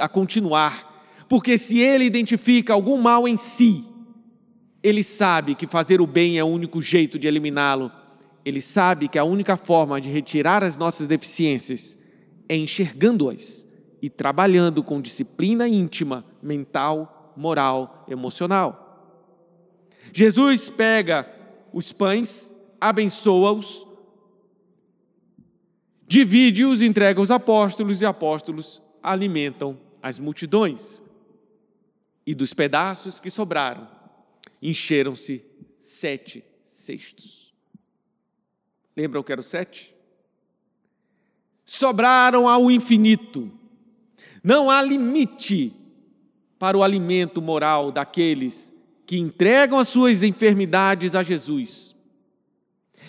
a 0.00 0.08
continuar, 0.08 1.24
porque 1.28 1.56
se 1.56 1.78
ele 1.78 2.04
identifica 2.04 2.72
algum 2.72 3.00
mal 3.00 3.28
em 3.28 3.36
si, 3.36 3.84
ele 4.82 5.04
sabe 5.04 5.54
que 5.54 5.68
fazer 5.68 6.00
o 6.00 6.06
bem 6.06 6.36
é 6.36 6.42
o 6.42 6.48
único 6.48 6.82
jeito 6.82 7.16
de 7.16 7.28
eliminá-lo. 7.28 7.92
Ele 8.44 8.60
sabe 8.60 9.08
que 9.08 9.18
a 9.18 9.24
única 9.24 9.56
forma 9.56 10.00
de 10.00 10.10
retirar 10.10 10.64
as 10.64 10.76
nossas 10.76 11.06
deficiências 11.06 11.96
é 12.48 12.56
enxergando-as 12.56 13.65
e 14.00 14.10
trabalhando 14.10 14.82
com 14.82 15.00
disciplina 15.00 15.66
íntima, 15.68 16.24
mental, 16.42 17.32
moral, 17.36 18.04
emocional. 18.08 18.82
Jesus 20.12 20.68
pega 20.68 21.30
os 21.72 21.92
pães, 21.92 22.54
abençoa-os, 22.80 23.86
divide-os, 26.06 26.82
entrega 26.82 27.20
aos 27.20 27.30
apóstolos, 27.30 28.00
e 28.00 28.06
apóstolos 28.06 28.80
alimentam 29.02 29.78
as 30.02 30.18
multidões. 30.18 31.02
E 32.26 32.34
dos 32.34 32.54
pedaços 32.54 33.20
que 33.20 33.30
sobraram, 33.30 33.88
encheram-se 34.60 35.44
sete 35.78 36.44
cestos. 36.64 37.54
Lembram 38.96 39.22
que 39.22 39.32
era 39.32 39.40
o 39.40 39.44
sete? 39.44 39.94
Sobraram 41.64 42.48
ao 42.48 42.70
infinito. 42.70 43.52
Não 44.46 44.70
há 44.70 44.80
limite 44.80 45.74
para 46.56 46.78
o 46.78 46.84
alimento 46.84 47.42
moral 47.42 47.90
daqueles 47.90 48.72
que 49.04 49.18
entregam 49.18 49.76
as 49.76 49.88
suas 49.88 50.22
enfermidades 50.22 51.16
a 51.16 51.22
Jesus, 51.24 51.96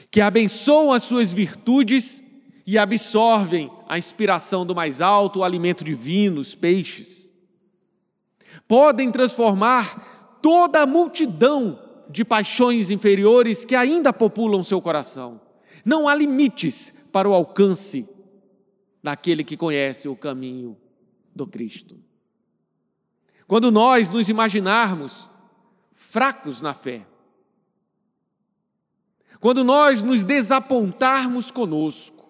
que 0.10 0.20
abençoam 0.20 0.92
as 0.92 1.04
suas 1.04 1.32
virtudes 1.32 2.24
e 2.66 2.76
absorvem 2.76 3.70
a 3.88 4.00
inspiração 4.00 4.66
do 4.66 4.74
mais 4.74 5.00
alto, 5.00 5.42
o 5.42 5.44
alimento 5.44 5.84
divino, 5.84 6.42
os 6.42 6.56
peixes. 6.56 7.32
Podem 8.68 9.12
transformar 9.12 10.40
toda 10.42 10.82
a 10.82 10.88
multidão 10.88 11.80
de 12.10 12.26
paixões 12.26 12.90
inferiores 12.90 13.64
que 13.64 13.76
ainda 13.76 14.12
populam 14.12 14.64
seu 14.64 14.82
coração. 14.82 15.40
Não 15.86 16.08
há 16.08 16.16
limites 16.16 16.92
para 17.12 17.30
o 17.30 17.34
alcance 17.36 18.10
daquele 19.04 19.44
que 19.44 19.56
conhece 19.56 20.10
o 20.10 20.16
caminho 20.16 20.76
do 21.38 21.48
Cristo. 21.48 21.98
Quando 23.48 23.72
nós 23.72 24.10
nos 24.10 24.28
imaginarmos 24.28 25.30
fracos 25.94 26.62
na 26.62 26.74
fé, 26.74 27.08
quando 29.40 29.64
nós 29.64 30.02
nos 30.02 30.24
desapontarmos 30.24 31.50
conosco, 31.52 32.28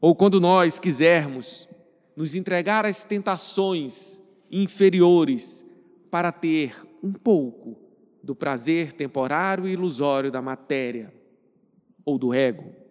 ou 0.00 0.14
quando 0.14 0.38
nós 0.38 0.78
quisermos 0.78 1.66
nos 2.14 2.34
entregar 2.34 2.84
às 2.84 3.04
tentações 3.04 4.22
inferiores 4.50 5.64
para 6.10 6.30
ter 6.30 6.76
um 7.02 7.12
pouco 7.12 7.76
do 8.22 8.34
prazer 8.34 8.92
temporário 8.92 9.66
e 9.66 9.72
ilusório 9.72 10.30
da 10.30 10.42
matéria 10.42 11.12
ou 12.04 12.18
do 12.18 12.34
ego. 12.34 12.83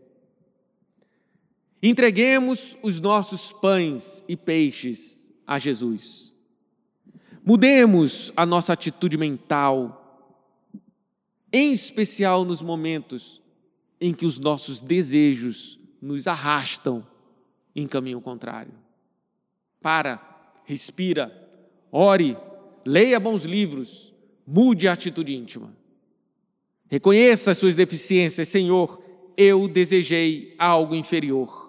Entreguemos 1.86 2.78
os 2.82 3.02
nossos 3.02 3.52
pães 3.52 4.24
e 4.26 4.38
peixes 4.38 5.30
a 5.46 5.60
Jesus. 5.60 6.34
Mudemos 7.44 8.32
a 8.38 8.46
nossa 8.46 8.72
atitude 8.72 9.18
mental, 9.18 10.32
em 11.52 11.74
especial 11.74 12.46
nos 12.46 12.62
momentos 12.62 13.42
em 14.00 14.14
que 14.14 14.26
os 14.26 14.40
nossos 14.40 14.80
desejos 14.82 15.78
nos 16.02 16.26
arrastam 16.26 17.06
em 17.76 17.86
caminho 17.86 18.22
contrário. 18.22 18.72
Para, 19.82 20.22
respira, 20.64 21.38
ore, 21.92 22.38
leia 22.86 23.20
bons 23.20 23.44
livros, 23.44 24.14
mude 24.48 24.88
a 24.88 24.94
atitude 24.94 25.36
íntima. 25.36 25.76
Reconheça 26.90 27.52
as 27.52 27.58
suas 27.58 27.76
deficiências, 27.76 28.48
Senhor, 28.48 29.04
eu 29.36 29.68
desejei 29.68 30.56
algo 30.58 30.96
inferior. 30.96 31.63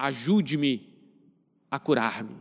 Ajude-me 0.00 0.88
a 1.70 1.78
curar-me. 1.78 2.36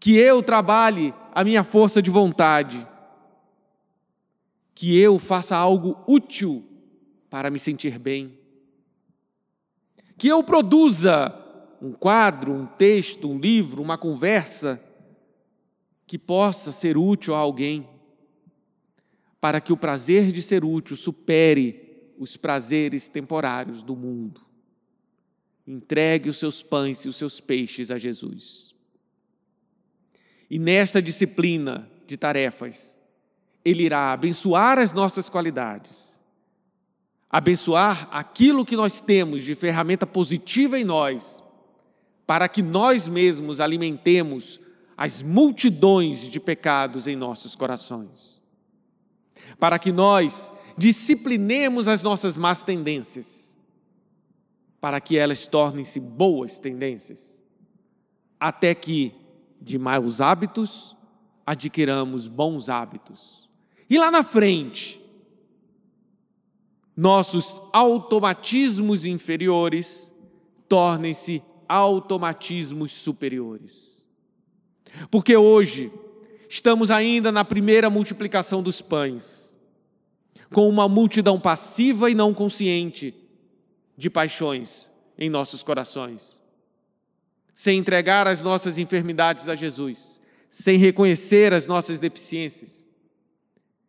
Que 0.00 0.16
eu 0.16 0.42
trabalhe 0.42 1.12
a 1.34 1.44
minha 1.44 1.62
força 1.62 2.00
de 2.00 2.10
vontade 2.10 2.86
que 4.74 4.98
eu 4.98 5.18
faça 5.18 5.56
algo 5.56 5.98
útil 6.06 6.62
para 7.28 7.50
me 7.50 7.58
sentir 7.58 7.98
bem. 7.98 8.38
Que 10.16 10.28
eu 10.28 10.42
produza 10.42 11.34
um 11.80 11.92
quadro, 11.92 12.52
um 12.52 12.66
texto, 12.66 13.28
um 13.28 13.38
livro, 13.38 13.82
uma 13.82 13.98
conversa 13.98 14.82
que 16.06 16.18
possa 16.18 16.72
ser 16.72 16.96
útil 16.96 17.34
a 17.34 17.38
alguém, 17.38 17.88
para 19.40 19.60
que 19.60 19.72
o 19.72 19.76
prazer 19.76 20.32
de 20.32 20.40
ser 20.40 20.64
útil 20.64 20.96
supere 20.96 22.14
os 22.18 22.36
prazeres 22.36 23.08
temporários 23.08 23.82
do 23.82 23.94
mundo. 23.94 24.45
Entregue 25.66 26.28
os 26.28 26.38
seus 26.38 26.62
pães 26.62 27.04
e 27.04 27.08
os 27.08 27.16
seus 27.16 27.40
peixes 27.40 27.90
a 27.90 27.98
Jesus. 27.98 28.74
E 30.48 30.58
nesta 30.58 31.02
disciplina 31.02 31.90
de 32.06 32.16
tarefas, 32.16 33.00
Ele 33.64 33.82
irá 33.82 34.12
abençoar 34.12 34.78
as 34.78 34.92
nossas 34.92 35.28
qualidades, 35.28 36.22
abençoar 37.28 38.08
aquilo 38.12 38.64
que 38.64 38.76
nós 38.76 39.00
temos 39.00 39.42
de 39.42 39.54
ferramenta 39.56 40.06
positiva 40.06 40.78
em 40.78 40.84
nós, 40.84 41.42
para 42.26 42.48
que 42.48 42.62
nós 42.62 43.08
mesmos 43.08 43.60
alimentemos 43.60 44.60
as 44.96 45.22
multidões 45.22 46.28
de 46.28 46.40
pecados 46.40 47.06
em 47.06 47.16
nossos 47.16 47.54
corações, 47.54 48.40
para 49.58 49.78
que 49.78 49.92
nós 49.92 50.52
disciplinemos 50.78 51.88
as 51.88 52.02
nossas 52.02 52.38
más 52.38 52.62
tendências, 52.62 53.55
para 54.86 55.00
que 55.00 55.18
elas 55.18 55.48
tornem-se 55.48 55.98
boas 55.98 56.60
tendências, 56.60 57.42
até 58.38 58.72
que 58.72 59.12
de 59.60 59.80
maus 59.80 60.20
hábitos 60.20 60.96
adquiramos 61.44 62.28
bons 62.28 62.68
hábitos. 62.68 63.50
E 63.90 63.98
lá 63.98 64.12
na 64.12 64.22
frente, 64.22 65.02
nossos 66.96 67.60
automatismos 67.72 69.04
inferiores 69.04 70.14
tornem-se 70.68 71.42
automatismos 71.68 72.92
superiores. 72.92 74.06
Porque 75.10 75.36
hoje 75.36 75.90
estamos 76.48 76.92
ainda 76.92 77.32
na 77.32 77.44
primeira 77.44 77.90
multiplicação 77.90 78.62
dos 78.62 78.80
pães, 78.80 79.58
com 80.52 80.68
uma 80.68 80.88
multidão 80.88 81.40
passiva 81.40 82.08
e 82.08 82.14
não 82.14 82.32
consciente 82.32 83.25
de 83.96 84.10
paixões 84.10 84.90
em 85.18 85.30
nossos 85.30 85.62
corações 85.62 86.44
sem 87.56 87.78
entregar 87.78 88.28
as 88.28 88.42
nossas 88.42 88.76
enfermidades 88.76 89.48
a 89.48 89.54
Jesus, 89.54 90.20
sem 90.50 90.76
reconhecer 90.76 91.54
as 91.54 91.64
nossas 91.64 91.98
deficiências, 91.98 92.86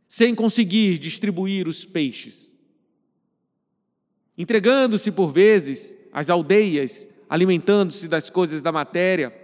sem 0.08 0.34
conseguir 0.34 0.98
distribuir 0.98 1.68
os 1.68 1.84
peixes, 1.84 2.58
entregando-se 4.38 5.12
por 5.12 5.34
vezes 5.34 5.98
às 6.14 6.30
aldeias, 6.30 7.10
alimentando-se 7.30 8.08
das 8.08 8.30
coisas 8.30 8.62
da 8.62 8.72
matéria. 8.72 9.38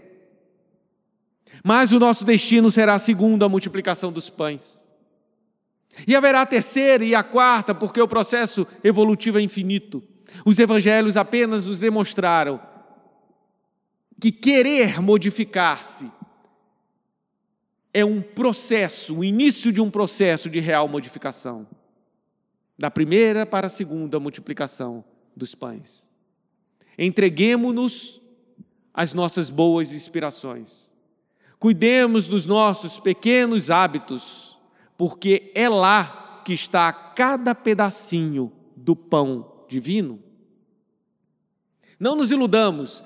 Mas 1.62 1.92
o 1.92 2.00
nosso 2.00 2.24
destino 2.24 2.72
será 2.72 2.98
segundo 2.98 3.44
a 3.44 3.50
multiplicação 3.50 4.10
dos 4.10 4.30
pães. 4.30 4.96
E 6.08 6.16
haverá 6.16 6.44
a 6.44 6.46
terceira 6.46 7.04
e 7.04 7.14
a 7.14 7.24
quarta, 7.24 7.76
porque 7.76 8.00
o 8.00 8.08
processo 8.08 8.66
evolutivo 8.82 9.38
é 9.38 9.42
infinito. 9.42 10.02
Os 10.46 10.60
evangelhos 10.60 11.18
apenas 11.18 11.66
nos 11.66 11.80
demonstraram 11.80 12.60
que 14.20 14.32
querer 14.32 15.02
modificar-se 15.02 16.10
é 17.94 18.04
um 18.04 18.22
processo, 18.22 19.18
o 19.18 19.24
início 19.24 19.72
de 19.72 19.80
um 19.80 19.92
processo 19.92 20.50
de 20.50 20.60
real 20.60 20.88
modificação. 20.88 21.68
Da 22.78 22.90
primeira 22.90 23.46
para 23.46 23.68
a 23.68 23.70
segunda 23.70 24.20
multiplicação 24.20 25.04
dos 25.36 25.54
pães. 25.54 26.10
Entreguemos-nos 26.98 28.22
às 28.94 29.14
nossas 29.14 29.50
boas 29.50 29.94
inspirações. 29.94 30.92
Cuidemos 31.60 32.28
dos 32.28 32.46
nossos 32.46 33.00
pequenos 33.00 33.70
hábitos, 33.70 34.58
porque 34.98 35.52
é 35.54 35.68
lá 35.68 36.42
que 36.46 36.54
está 36.54 36.92
cada 36.92 37.54
pedacinho 37.54 38.52
do 38.76 38.96
pão 38.96 39.66
divino. 39.68 40.23
Não 42.04 42.18
nos 42.18 42.32
iludamos 42.32 43.02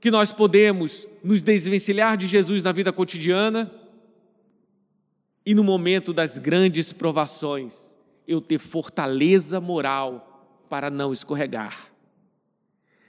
que 0.00 0.10
nós 0.10 0.32
podemos 0.32 1.06
nos 1.22 1.40
desvencilhar 1.40 2.16
de 2.16 2.26
Jesus 2.26 2.64
na 2.64 2.72
vida 2.72 2.92
cotidiana 2.92 3.72
e 5.46 5.54
no 5.54 5.62
momento 5.62 6.12
das 6.12 6.36
grandes 6.36 6.92
provações 6.92 7.96
eu 8.26 8.40
ter 8.40 8.58
fortaleza 8.58 9.60
moral 9.60 10.66
para 10.68 10.90
não 10.90 11.12
escorregar. 11.12 11.92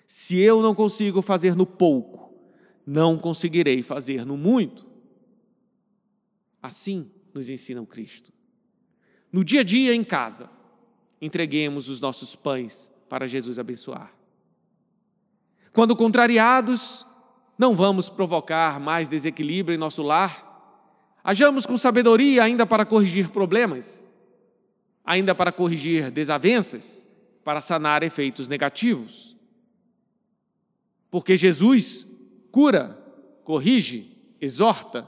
Se 0.06 0.38
eu 0.38 0.62
não 0.62 0.76
consigo 0.76 1.24
fazer 1.24 1.56
no 1.56 1.66
pouco, 1.66 2.32
não 2.86 3.18
conseguirei 3.18 3.82
fazer 3.82 4.24
no 4.24 4.38
muito. 4.38 4.86
Assim 6.62 7.10
nos 7.34 7.50
ensina 7.50 7.82
o 7.82 7.88
Cristo. 7.88 8.32
No 9.34 9.44
dia 9.44 9.62
a 9.62 9.64
dia 9.64 9.96
em 9.96 10.04
casa, 10.04 10.52
entreguemos 11.20 11.90
os 11.90 12.00
nossos 12.00 12.36
pães 12.36 12.92
para 13.10 13.28
Jesus 13.28 13.58
abençoar. 13.58 14.19
Quando 15.74 15.96
contrariados, 15.96 17.06
não 17.58 17.76
vamos 17.76 18.10
provocar 18.10 18.80
mais 18.80 19.10
desequilíbrio 19.10 19.76
em 19.76 19.78
nosso 19.78 20.02
lar. 20.02 20.48
Hajamos 21.24 21.66
com 21.66 21.78
sabedoria 21.78 22.44
ainda 22.44 22.66
para 22.66 22.86
corrigir 22.86 23.30
problemas, 23.30 24.08
ainda 25.06 25.36
para 25.36 25.52
corrigir 25.52 26.10
desavenças, 26.10 27.08
para 27.44 27.62
sanar 27.62 28.04
efeitos 28.04 28.48
negativos. 28.48 29.36
Porque 31.12 31.36
Jesus 31.36 32.08
cura, 32.52 32.98
corrige, 33.44 34.18
exorta, 34.40 35.08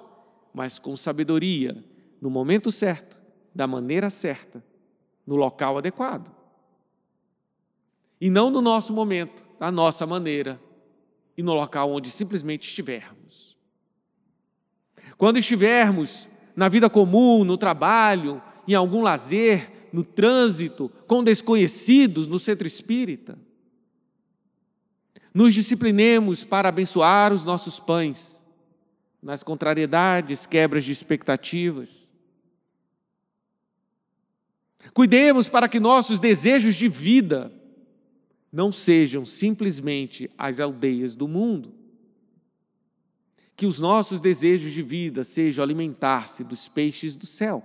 mas 0.54 0.78
com 0.78 0.96
sabedoria, 0.98 1.84
no 2.20 2.30
momento 2.30 2.72
certo, 2.72 3.22
da 3.54 3.66
maneira 3.66 4.10
certa, 4.10 4.64
no 5.26 5.36
local 5.36 5.78
adequado. 5.78 6.32
E 8.20 8.30
não 8.30 8.50
no 8.50 8.62
nosso 8.62 8.94
momento, 8.94 9.46
da 9.62 9.72
nossa 9.72 10.08
maneira 10.08 10.60
e 11.38 11.44
no 11.44 11.54
local 11.54 11.92
onde 11.92 12.10
simplesmente 12.10 12.68
estivermos. 12.68 13.56
Quando 15.20 15.38
estivermos 15.38 16.28
na 16.56 16.68
vida 16.68 16.90
comum, 16.90 17.44
no 17.44 17.56
trabalho, 17.60 18.42
em 18.68 18.74
algum 18.74 19.04
lazer, 19.04 19.90
no 19.94 20.04
trânsito, 20.04 20.92
com 21.06 21.24
desconhecidos 21.24 22.26
no 22.26 22.40
centro 22.40 22.66
espírita, 22.66 23.38
nos 25.32 25.54
disciplinemos 25.54 26.44
para 26.44 26.70
abençoar 26.70 27.32
os 27.32 27.46
nossos 27.46 27.80
pães, 27.80 28.50
nas 29.22 29.44
contrariedades, 29.44 30.48
quebras 30.48 30.84
de 30.84 30.92
expectativas. 30.92 32.12
Cuidemos 34.92 35.48
para 35.48 35.70
que 35.70 35.80
nossos 35.80 36.20
desejos 36.20 36.74
de 36.74 36.88
vida 36.88 37.61
não 38.52 38.72
sejam 38.72 39.26
simplesmente 39.26 40.30
as 40.38 40.60
aldeias 40.60 41.16
do 41.16 41.28
mundo. 41.28 41.74
Que 43.56 43.66
os 43.66 43.80
nossos 43.80 44.20
desejos 44.20 44.74
de 44.74 44.82
vida 44.82 45.24
sejam 45.24 45.64
alimentar-se 45.64 46.44
dos 46.44 46.68
peixes 46.68 47.16
do 47.16 47.26
céu. 47.26 47.64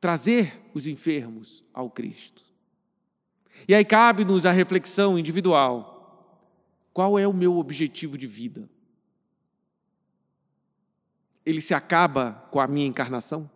Trazer 0.00 0.58
os 0.72 0.86
enfermos 0.86 1.62
ao 1.74 1.90
Cristo. 1.90 2.44
E 3.68 3.74
aí 3.74 3.84
cabe-nos 3.84 4.46
a 4.46 4.52
reflexão 4.52 5.18
individual: 5.18 6.40
qual 6.92 7.18
é 7.18 7.26
o 7.26 7.34
meu 7.34 7.58
objetivo 7.58 8.16
de 8.16 8.26
vida? 8.26 8.70
Ele 11.44 11.60
se 11.60 11.74
acaba 11.74 12.32
com 12.50 12.60
a 12.60 12.66
minha 12.66 12.86
encarnação? 12.86 13.50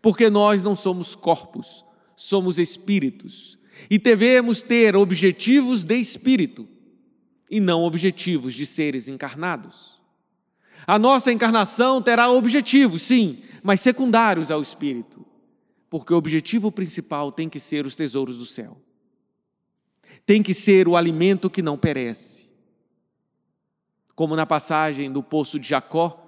Porque 0.00 0.30
nós 0.30 0.62
não 0.62 0.74
somos 0.74 1.14
corpos, 1.14 1.84
somos 2.16 2.58
espíritos 2.58 3.58
e 3.90 3.98
devemos 3.98 4.62
ter 4.62 4.96
objetivos 4.96 5.84
de 5.84 5.96
espírito 5.96 6.68
e 7.50 7.60
não 7.60 7.82
objetivos 7.82 8.54
de 8.54 8.64
seres 8.64 9.08
encarnados. 9.08 10.00
A 10.86 10.98
nossa 10.98 11.30
encarnação 11.30 12.02
terá 12.02 12.30
objetivos, 12.30 13.02
sim, 13.02 13.42
mas 13.62 13.80
secundários 13.80 14.50
ao 14.50 14.60
espírito, 14.60 15.24
porque 15.88 16.12
o 16.12 16.16
objetivo 16.16 16.72
principal 16.72 17.30
tem 17.30 17.48
que 17.48 17.60
ser 17.60 17.86
os 17.86 17.94
tesouros 17.94 18.38
do 18.38 18.46
céu. 18.46 18.80
Tem 20.24 20.42
que 20.42 20.54
ser 20.54 20.88
o 20.88 20.96
alimento 20.96 21.50
que 21.50 21.62
não 21.62 21.76
perece. 21.76 22.50
Como 24.14 24.36
na 24.36 24.46
passagem 24.46 25.10
do 25.12 25.22
poço 25.22 25.58
de 25.58 25.68
Jacó, 25.68 26.21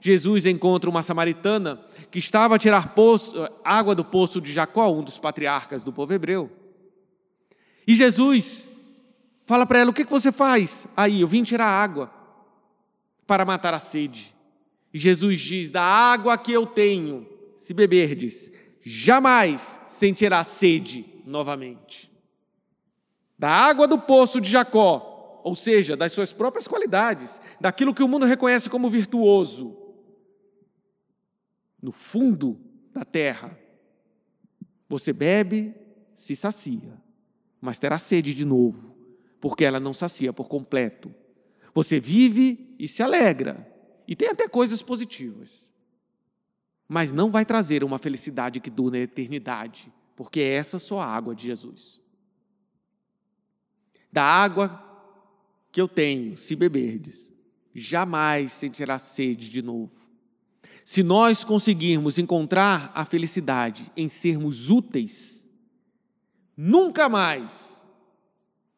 Jesus 0.00 0.46
encontra 0.46 0.88
uma 0.88 1.02
samaritana 1.02 1.80
que 2.10 2.18
estava 2.18 2.56
a 2.56 2.58
tirar 2.58 2.94
poço, 2.94 3.34
água 3.62 3.94
do 3.94 4.04
poço 4.04 4.40
de 4.40 4.52
Jacó, 4.52 4.90
um 4.90 5.02
dos 5.02 5.18
patriarcas 5.18 5.84
do 5.84 5.92
povo 5.92 6.12
hebreu. 6.14 6.50
E 7.86 7.94
Jesus 7.94 8.70
fala 9.44 9.66
para 9.66 9.80
ela: 9.80 9.90
O 9.90 9.94
que, 9.94 10.04
que 10.04 10.10
você 10.10 10.32
faz? 10.32 10.88
Aí, 10.96 11.20
eu 11.20 11.28
vim 11.28 11.42
tirar 11.42 11.66
água 11.66 12.10
para 13.26 13.44
matar 13.44 13.74
a 13.74 13.80
sede. 13.80 14.34
E 14.92 14.98
Jesus 14.98 15.38
diz: 15.38 15.70
Da 15.70 15.82
água 15.82 16.38
que 16.38 16.52
eu 16.52 16.66
tenho, 16.66 17.26
se 17.56 17.74
beberdes, 17.74 18.50
jamais 18.82 19.80
sentirá 19.86 20.42
sede 20.44 21.04
novamente. 21.26 22.10
Da 23.38 23.50
água 23.50 23.86
do 23.86 23.98
poço 23.98 24.40
de 24.40 24.50
Jacó, 24.50 25.40
ou 25.44 25.54
seja, 25.54 25.96
das 25.96 26.12
suas 26.12 26.32
próprias 26.32 26.68
qualidades, 26.68 27.40
daquilo 27.60 27.94
que 27.94 28.02
o 28.02 28.08
mundo 28.08 28.26
reconhece 28.26 28.68
como 28.68 28.90
virtuoso, 28.90 29.79
no 31.82 31.92
fundo 31.92 32.60
da 32.92 33.04
terra, 33.04 33.58
você 34.88 35.12
bebe, 35.12 35.74
se 36.14 36.34
sacia, 36.34 37.00
mas 37.60 37.78
terá 37.78 37.98
sede 37.98 38.34
de 38.34 38.44
novo, 38.44 38.96
porque 39.40 39.64
ela 39.64 39.80
não 39.80 39.94
sacia 39.94 40.32
por 40.32 40.48
completo. 40.48 41.14
Você 41.72 42.00
vive 42.00 42.74
e 42.78 42.88
se 42.88 43.02
alegra, 43.02 43.66
e 44.06 44.16
tem 44.16 44.28
até 44.28 44.48
coisas 44.48 44.82
positivas, 44.82 45.72
mas 46.88 47.12
não 47.12 47.30
vai 47.30 47.44
trazer 47.44 47.84
uma 47.84 47.98
felicidade 47.98 48.58
que 48.60 48.68
dura 48.68 48.98
na 48.98 49.04
eternidade, 49.04 49.92
porque 50.16 50.40
é 50.40 50.54
essa 50.54 50.78
só 50.78 50.98
a 50.98 51.06
água 51.06 51.34
de 51.34 51.46
Jesus. 51.46 52.00
Da 54.12 54.24
água 54.24 54.84
que 55.70 55.80
eu 55.80 55.86
tenho, 55.86 56.36
se 56.36 56.56
beberdes, 56.56 57.32
jamais 57.72 58.52
sentirá 58.52 58.98
sede 58.98 59.48
de 59.48 59.62
novo. 59.62 59.99
Se 60.84 61.02
nós 61.02 61.44
conseguirmos 61.44 62.18
encontrar 62.18 62.90
a 62.94 63.04
felicidade 63.04 63.90
em 63.96 64.08
sermos 64.08 64.70
úteis, 64.70 65.48
nunca 66.56 67.08
mais 67.08 67.90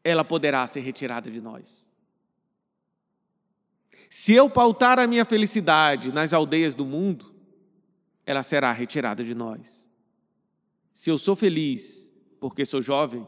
ela 0.04 0.24
poderá 0.24 0.66
ser 0.66 0.80
retirada 0.80 1.30
de 1.30 1.40
nós. 1.40 1.90
Se 4.10 4.34
eu 4.34 4.50
pautar 4.50 4.98
a 4.98 5.06
minha 5.06 5.24
felicidade 5.24 6.12
nas 6.12 6.32
aldeias 6.34 6.74
do 6.74 6.84
mundo, 6.84 7.34
ela 8.26 8.42
será 8.42 8.70
retirada 8.70 9.24
de 9.24 9.34
nós. 9.34 9.88
Se 10.92 11.10
eu 11.10 11.16
sou 11.16 11.34
feliz 11.34 12.12
porque 12.38 12.66
sou 12.66 12.82
jovem, 12.82 13.26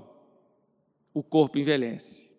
o 1.14 1.22
corpo 1.22 1.58
envelhece. 1.58 2.36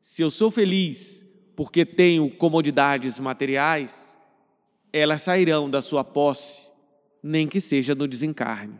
Se 0.00 0.22
eu 0.22 0.30
sou 0.30 0.50
feliz 0.50 1.24
porque 1.54 1.86
tenho 1.86 2.30
comodidades 2.36 3.20
materiais, 3.20 4.18
elas 4.94 5.22
sairão 5.22 5.68
da 5.68 5.82
sua 5.82 6.04
posse, 6.04 6.70
nem 7.20 7.48
que 7.48 7.60
seja 7.60 7.96
no 7.96 8.06
desencarne. 8.06 8.78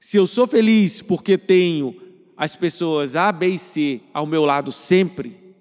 Se 0.00 0.16
eu 0.16 0.26
sou 0.26 0.44
feliz 0.48 1.00
porque 1.00 1.38
tenho 1.38 2.02
as 2.36 2.56
pessoas 2.56 3.14
A, 3.14 3.30
B 3.30 3.50
e 3.50 3.58
C 3.58 4.00
ao 4.12 4.26
meu 4.26 4.44
lado 4.44 4.72
sempre, 4.72 5.54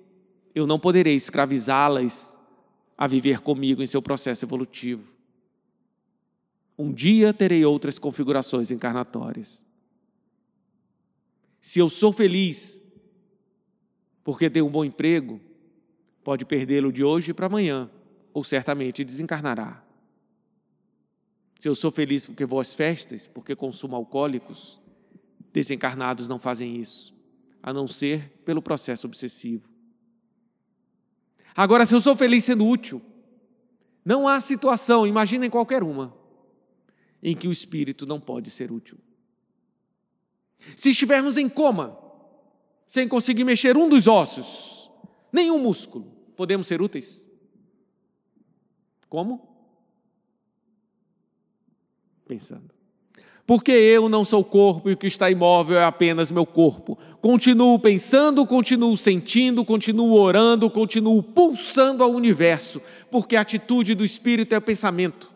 eu 0.55 0.65
não 0.65 0.79
poderei 0.79 1.13
escravizá-las 1.13 2.41
a 2.97 3.05
viver 3.05 3.41
comigo 3.41 3.83
em 3.83 3.85
seu 3.85 4.01
processo 4.01 4.43
evolutivo. 4.43 5.15
Um 6.75 6.91
dia 6.91 7.31
terei 7.31 7.63
outras 7.63 7.99
configurações 7.99 8.71
encarnatórias. 8.71 9.63
Se 11.59 11.77
eu 11.77 11.87
sou 11.89 12.11
feliz 12.11 12.81
porque 14.23 14.49
tenho 14.49 14.65
um 14.65 14.71
bom 14.71 14.83
emprego, 14.83 15.39
pode 16.23 16.43
perdê-lo 16.43 16.91
de 16.91 17.03
hoje 17.03 17.35
para 17.35 17.45
amanhã, 17.45 17.87
ou 18.33 18.43
certamente 18.43 19.03
desencarnará. 19.03 19.83
Se 21.59 21.67
eu 21.67 21.75
sou 21.75 21.91
feliz 21.91 22.25
porque 22.25 22.45
vou 22.45 22.59
às 22.59 22.73
festas, 22.73 23.27
porque 23.27 23.55
consumo 23.55 23.95
alcoólicos, 23.95 24.81
desencarnados 25.53 26.27
não 26.27 26.39
fazem 26.39 26.77
isso, 26.77 27.13
a 27.61 27.71
não 27.71 27.87
ser 27.87 28.31
pelo 28.43 28.61
processo 28.61 29.05
obsessivo. 29.05 29.69
Agora, 31.55 31.85
se 31.85 31.93
eu 31.93 32.01
sou 32.01 32.15
feliz 32.15 32.43
sendo 32.43 32.65
útil, 32.65 33.01
não 34.03 34.27
há 34.27 34.39
situação, 34.41 35.05
imaginem 35.05 35.49
qualquer 35.49 35.83
uma, 35.83 36.15
em 37.21 37.35
que 37.35 37.47
o 37.47 37.51
espírito 37.51 38.05
não 38.05 38.19
pode 38.19 38.49
ser 38.49 38.71
útil. 38.71 38.97
Se 40.75 40.89
estivermos 40.89 41.37
em 41.37 41.47
coma, 41.47 41.97
sem 42.87 43.07
conseguir 43.07 43.43
mexer 43.43 43.77
um 43.77 43.87
dos 43.87 44.07
ossos, 44.07 44.91
nenhum 45.31 45.59
músculo, 45.59 46.05
podemos 46.35 46.67
ser 46.67 46.81
úteis? 46.81 47.30
Como? 49.11 49.41
Pensando. 52.25 52.73
Porque 53.45 53.73
eu 53.73 54.07
não 54.07 54.23
sou 54.23 54.41
corpo 54.41 54.89
e 54.89 54.93
o 54.93 54.97
que 54.97 55.05
está 55.05 55.29
imóvel 55.29 55.77
é 55.77 55.83
apenas 55.83 56.31
meu 56.31 56.45
corpo. 56.45 56.97
Continuo 57.19 57.77
pensando, 57.77 58.47
continuo 58.47 58.95
sentindo, 58.95 59.65
continuo 59.65 60.13
orando, 60.13 60.69
continuo 60.69 61.21
pulsando 61.21 62.05
ao 62.05 62.11
universo, 62.11 62.81
porque 63.11 63.35
a 63.35 63.41
atitude 63.41 63.95
do 63.95 64.05
espírito 64.05 64.55
é 64.55 64.59
o 64.59 64.61
pensamento. 64.61 65.29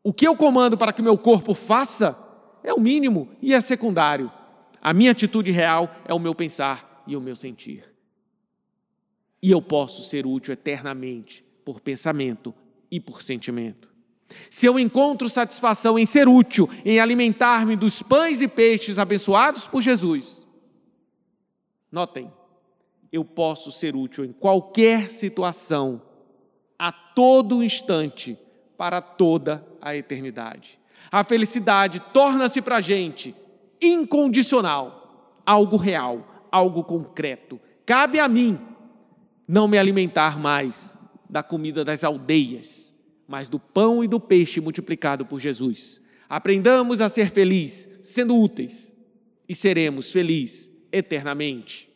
O 0.00 0.12
que 0.12 0.28
eu 0.28 0.36
comando 0.36 0.78
para 0.78 0.92
que 0.92 1.02
meu 1.02 1.18
corpo 1.18 1.54
faça 1.54 2.16
é 2.62 2.72
o 2.72 2.80
mínimo 2.80 3.30
e 3.42 3.52
é 3.52 3.60
secundário. 3.60 4.30
A 4.80 4.94
minha 4.94 5.10
atitude 5.10 5.50
real 5.50 5.92
é 6.04 6.14
o 6.14 6.20
meu 6.20 6.36
pensar 6.36 7.02
e 7.04 7.16
o 7.16 7.20
meu 7.20 7.34
sentir. 7.34 7.91
E 9.42 9.50
eu 9.50 9.60
posso 9.60 10.02
ser 10.08 10.24
útil 10.26 10.52
eternamente 10.52 11.44
por 11.64 11.80
pensamento 11.80 12.54
e 12.90 13.00
por 13.00 13.22
sentimento. 13.22 13.90
Se 14.50 14.66
eu 14.66 14.78
encontro 14.78 15.28
satisfação 15.28 15.98
em 15.98 16.06
ser 16.06 16.28
útil, 16.28 16.68
em 16.84 17.00
alimentar-me 17.00 17.76
dos 17.76 18.02
pães 18.02 18.40
e 18.40 18.48
peixes 18.48 18.98
abençoados 18.98 19.66
por 19.66 19.82
Jesus, 19.82 20.46
notem, 21.90 22.32
eu 23.12 23.24
posso 23.24 23.70
ser 23.70 23.94
útil 23.94 24.24
em 24.24 24.32
qualquer 24.32 25.10
situação, 25.10 26.00
a 26.78 26.90
todo 26.90 27.62
instante, 27.62 28.38
para 28.76 29.02
toda 29.02 29.66
a 29.80 29.94
eternidade. 29.94 30.78
A 31.10 31.22
felicidade 31.22 32.00
torna-se 32.12 32.62
para 32.62 32.76
a 32.76 32.80
gente 32.80 33.34
incondicional, 33.82 35.40
algo 35.44 35.76
real, 35.76 36.48
algo 36.50 36.82
concreto. 36.84 37.60
Cabe 37.84 38.18
a 38.18 38.28
mim 38.28 38.58
não 39.52 39.68
me 39.68 39.78
alimentar 39.78 40.38
mais 40.38 40.98
da 41.28 41.42
comida 41.42 41.84
das 41.84 42.02
aldeias 42.02 42.92
mas 43.32 43.48
do 43.48 43.58
pão 43.58 44.04
e 44.04 44.08
do 44.08 44.20
peixe 44.20 44.60
multiplicado 44.60 45.24
por 45.24 45.40
Jesus. 45.40 46.02
Aprendamos 46.28 47.00
a 47.00 47.08
ser 47.08 47.30
felizes, 47.30 47.88
sendo 48.02 48.36
úteis, 48.36 48.94
e 49.48 49.54
seremos 49.54 50.12
felizes 50.12 50.70
eternamente. 50.92 51.90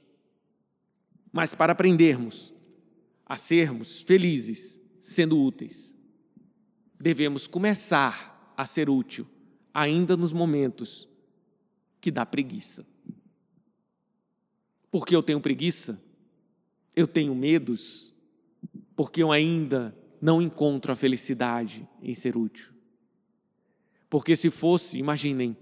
Mas 1.30 1.54
para 1.54 1.72
aprendermos 1.72 2.54
a 3.26 3.36
sermos 3.36 4.02
felizes, 4.02 4.80
sendo 4.98 5.38
úteis, 5.38 5.94
devemos 6.98 7.46
começar 7.46 8.54
a 8.56 8.64
ser 8.64 8.88
útil, 8.88 9.26
ainda 9.74 10.16
nos 10.16 10.32
momentos 10.32 11.06
que 12.00 12.10
dá 12.10 12.24
preguiça. 12.24 12.86
Porque 14.90 15.14
eu 15.14 15.22
tenho 15.22 15.38
preguiça, 15.38 16.00
eu 16.96 17.06
tenho 17.06 17.34
medos, 17.34 18.14
porque 18.96 19.22
eu 19.22 19.30
ainda 19.30 19.94
não 20.20 20.40
encontro 20.40 20.90
a 20.90 20.96
felicidade 20.96 21.86
em 22.02 22.14
ser 22.14 22.38
útil. 22.38 22.72
Porque 24.08 24.34
se 24.34 24.50
fosse, 24.50 24.98
imaginem, 24.98 25.54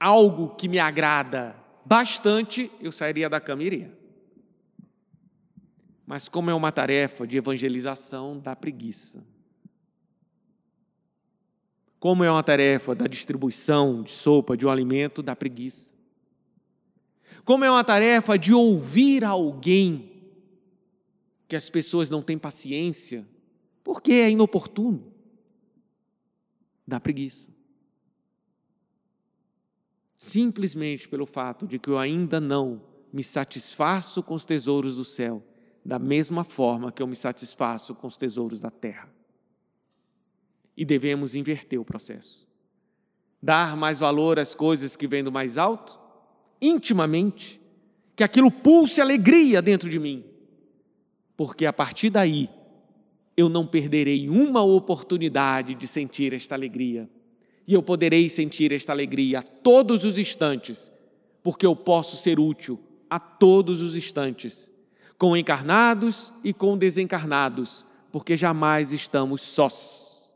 algo 0.00 0.54
que 0.56 0.68
me 0.68 0.78
agrada 0.78 1.54
bastante, 1.84 2.70
eu 2.80 2.90
sairia 2.90 3.28
da 3.28 3.38
cama 3.38 3.62
e 3.62 3.66
iria. 3.66 3.98
Mas 6.06 6.28
como 6.28 6.48
é 6.48 6.54
uma 6.54 6.72
tarefa 6.72 7.26
de 7.26 7.36
evangelização, 7.36 8.38
dá 8.38 8.56
preguiça. 8.56 9.24
Como 12.00 12.24
é 12.24 12.30
uma 12.30 12.42
tarefa 12.42 12.94
da 12.94 13.06
distribuição 13.06 14.02
de 14.02 14.10
sopa, 14.10 14.56
de 14.56 14.66
um 14.66 14.70
alimento, 14.70 15.22
dá 15.22 15.36
preguiça. 15.36 15.94
Como 17.44 17.64
é 17.64 17.70
uma 17.70 17.84
tarefa 17.84 18.38
de 18.38 18.52
ouvir 18.52 19.24
alguém 19.24 20.11
que 21.52 21.56
as 21.56 21.68
pessoas 21.68 22.08
não 22.08 22.22
têm 22.22 22.38
paciência, 22.38 23.28
porque 23.84 24.12
é 24.12 24.30
inoportuno. 24.30 25.12
Dá 26.86 26.98
preguiça. 26.98 27.54
Simplesmente 30.16 31.06
pelo 31.06 31.26
fato 31.26 31.66
de 31.66 31.78
que 31.78 31.90
eu 31.90 31.98
ainda 31.98 32.40
não 32.40 32.82
me 33.12 33.22
satisfaço 33.22 34.22
com 34.22 34.32
os 34.32 34.46
tesouros 34.46 34.96
do 34.96 35.04
céu, 35.04 35.46
da 35.84 35.98
mesma 35.98 36.42
forma 36.42 36.90
que 36.90 37.02
eu 37.02 37.06
me 37.06 37.14
satisfaço 37.14 37.94
com 37.94 38.06
os 38.06 38.16
tesouros 38.16 38.58
da 38.58 38.70
terra. 38.70 39.12
E 40.74 40.86
devemos 40.86 41.34
inverter 41.34 41.78
o 41.78 41.84
processo. 41.84 42.48
Dar 43.42 43.76
mais 43.76 43.98
valor 43.98 44.38
às 44.38 44.54
coisas 44.54 44.96
que 44.96 45.06
vêm 45.06 45.22
do 45.22 45.30
mais 45.30 45.58
alto, 45.58 46.00
intimamente, 46.62 47.60
que 48.16 48.24
aquilo 48.24 48.50
pulse 48.50 49.02
alegria 49.02 49.60
dentro 49.60 49.90
de 49.90 49.98
mim, 49.98 50.31
porque 51.42 51.66
a 51.66 51.72
partir 51.72 52.08
daí 52.08 52.48
eu 53.36 53.48
não 53.48 53.66
perderei 53.66 54.28
uma 54.28 54.62
oportunidade 54.62 55.74
de 55.74 55.88
sentir 55.88 56.32
esta 56.32 56.54
alegria. 56.54 57.10
E 57.66 57.74
eu 57.74 57.82
poderei 57.82 58.28
sentir 58.28 58.70
esta 58.70 58.92
alegria 58.92 59.40
a 59.40 59.42
todos 59.42 60.04
os 60.04 60.18
instantes, 60.18 60.92
porque 61.42 61.66
eu 61.66 61.74
posso 61.74 62.16
ser 62.16 62.38
útil 62.38 62.78
a 63.10 63.18
todos 63.18 63.82
os 63.82 63.96
instantes, 63.96 64.72
com 65.18 65.36
encarnados 65.36 66.32
e 66.44 66.54
com 66.54 66.78
desencarnados, 66.78 67.84
porque 68.12 68.36
jamais 68.36 68.92
estamos 68.92 69.42
sós. 69.42 70.32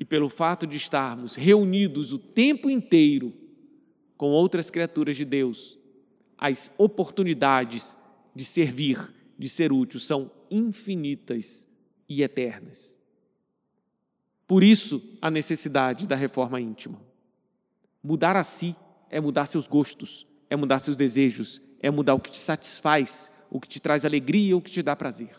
e 0.00 0.04
pelo 0.04 0.28
fato 0.28 0.66
de 0.66 0.76
estarmos 0.76 1.36
reunidos 1.36 2.12
o 2.12 2.18
tempo 2.18 2.68
inteiro 2.68 3.32
com 4.16 4.30
outras 4.30 4.68
criaturas 4.68 5.16
de 5.16 5.24
Deus, 5.24 5.78
as 6.36 6.72
oportunidades 6.76 7.96
de 8.34 8.44
servir, 8.44 9.16
de 9.38 9.48
ser 9.48 9.72
útil, 9.72 10.00
são 10.00 10.30
infinitas 10.50 11.68
e 12.08 12.22
eternas. 12.22 12.98
Por 14.46 14.64
isso, 14.64 15.02
a 15.20 15.30
necessidade 15.30 16.06
da 16.06 16.16
reforma 16.16 16.60
íntima. 16.60 17.00
Mudar 18.02 18.34
a 18.34 18.42
si 18.42 18.74
é 19.10 19.20
mudar 19.20 19.46
seus 19.46 19.66
gostos, 19.66 20.26
é 20.48 20.56
mudar 20.56 20.80
seus 20.80 20.96
desejos, 20.96 21.60
é 21.80 21.90
mudar 21.90 22.14
o 22.14 22.20
que 22.20 22.30
te 22.30 22.38
satisfaz, 22.38 23.30
o 23.50 23.60
que 23.60 23.68
te 23.68 23.80
traz 23.80 24.04
alegria, 24.04 24.56
o 24.56 24.62
que 24.62 24.70
te 24.70 24.82
dá 24.82 24.96
prazer. 24.96 25.36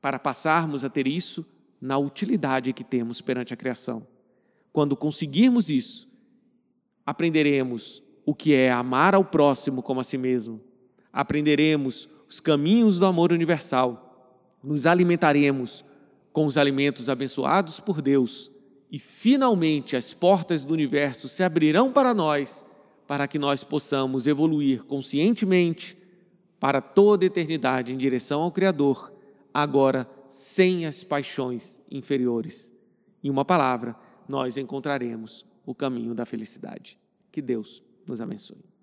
Para 0.00 0.18
passarmos 0.18 0.84
a 0.84 0.88
ter 0.88 1.06
isso 1.06 1.44
na 1.80 1.98
utilidade 1.98 2.72
que 2.72 2.84
temos 2.84 3.20
perante 3.20 3.52
a 3.52 3.56
criação. 3.56 4.06
Quando 4.72 4.96
conseguirmos 4.96 5.68
isso, 5.68 6.08
aprenderemos 7.04 8.02
o 8.24 8.34
que 8.34 8.54
é 8.54 8.70
amar 8.70 9.14
ao 9.14 9.24
próximo 9.24 9.82
como 9.82 10.00
a 10.00 10.04
si 10.04 10.18
mesmo, 10.18 10.60
aprenderemos 11.12 12.08
os 12.28 12.40
caminhos 12.40 12.98
do 12.98 13.06
amor 13.06 13.32
universal, 13.32 14.34
nos 14.62 14.86
alimentaremos 14.86 15.84
com 16.32 16.46
os 16.46 16.58
alimentos 16.58 17.08
abençoados 17.08 17.80
por 17.80 18.02
Deus 18.02 18.50
e 18.90 18.98
finalmente 18.98 19.96
as 19.96 20.12
portas 20.12 20.64
do 20.64 20.72
universo 20.72 21.28
se 21.28 21.42
abrirão 21.42 21.92
para 21.92 22.14
nós, 22.14 22.64
para 23.06 23.28
que 23.28 23.38
nós 23.38 23.62
possamos 23.62 24.26
evoluir 24.26 24.84
conscientemente 24.84 25.96
para 26.58 26.80
toda 26.80 27.24
a 27.24 27.26
eternidade 27.26 27.92
em 27.92 27.96
direção 27.96 28.42
ao 28.42 28.52
Criador, 28.52 29.12
agora 29.52 30.08
sem 30.28 30.86
as 30.86 31.04
paixões 31.04 31.80
inferiores. 31.90 32.72
Em 33.22 33.30
uma 33.30 33.44
palavra, 33.44 33.96
nós 34.28 34.56
encontraremos 34.56 35.46
o 35.64 35.74
caminho 35.74 36.14
da 36.14 36.24
felicidade. 36.24 36.98
Que 37.30 37.42
Deus 37.42 37.82
nos 38.06 38.20
abençoe. 38.20 38.75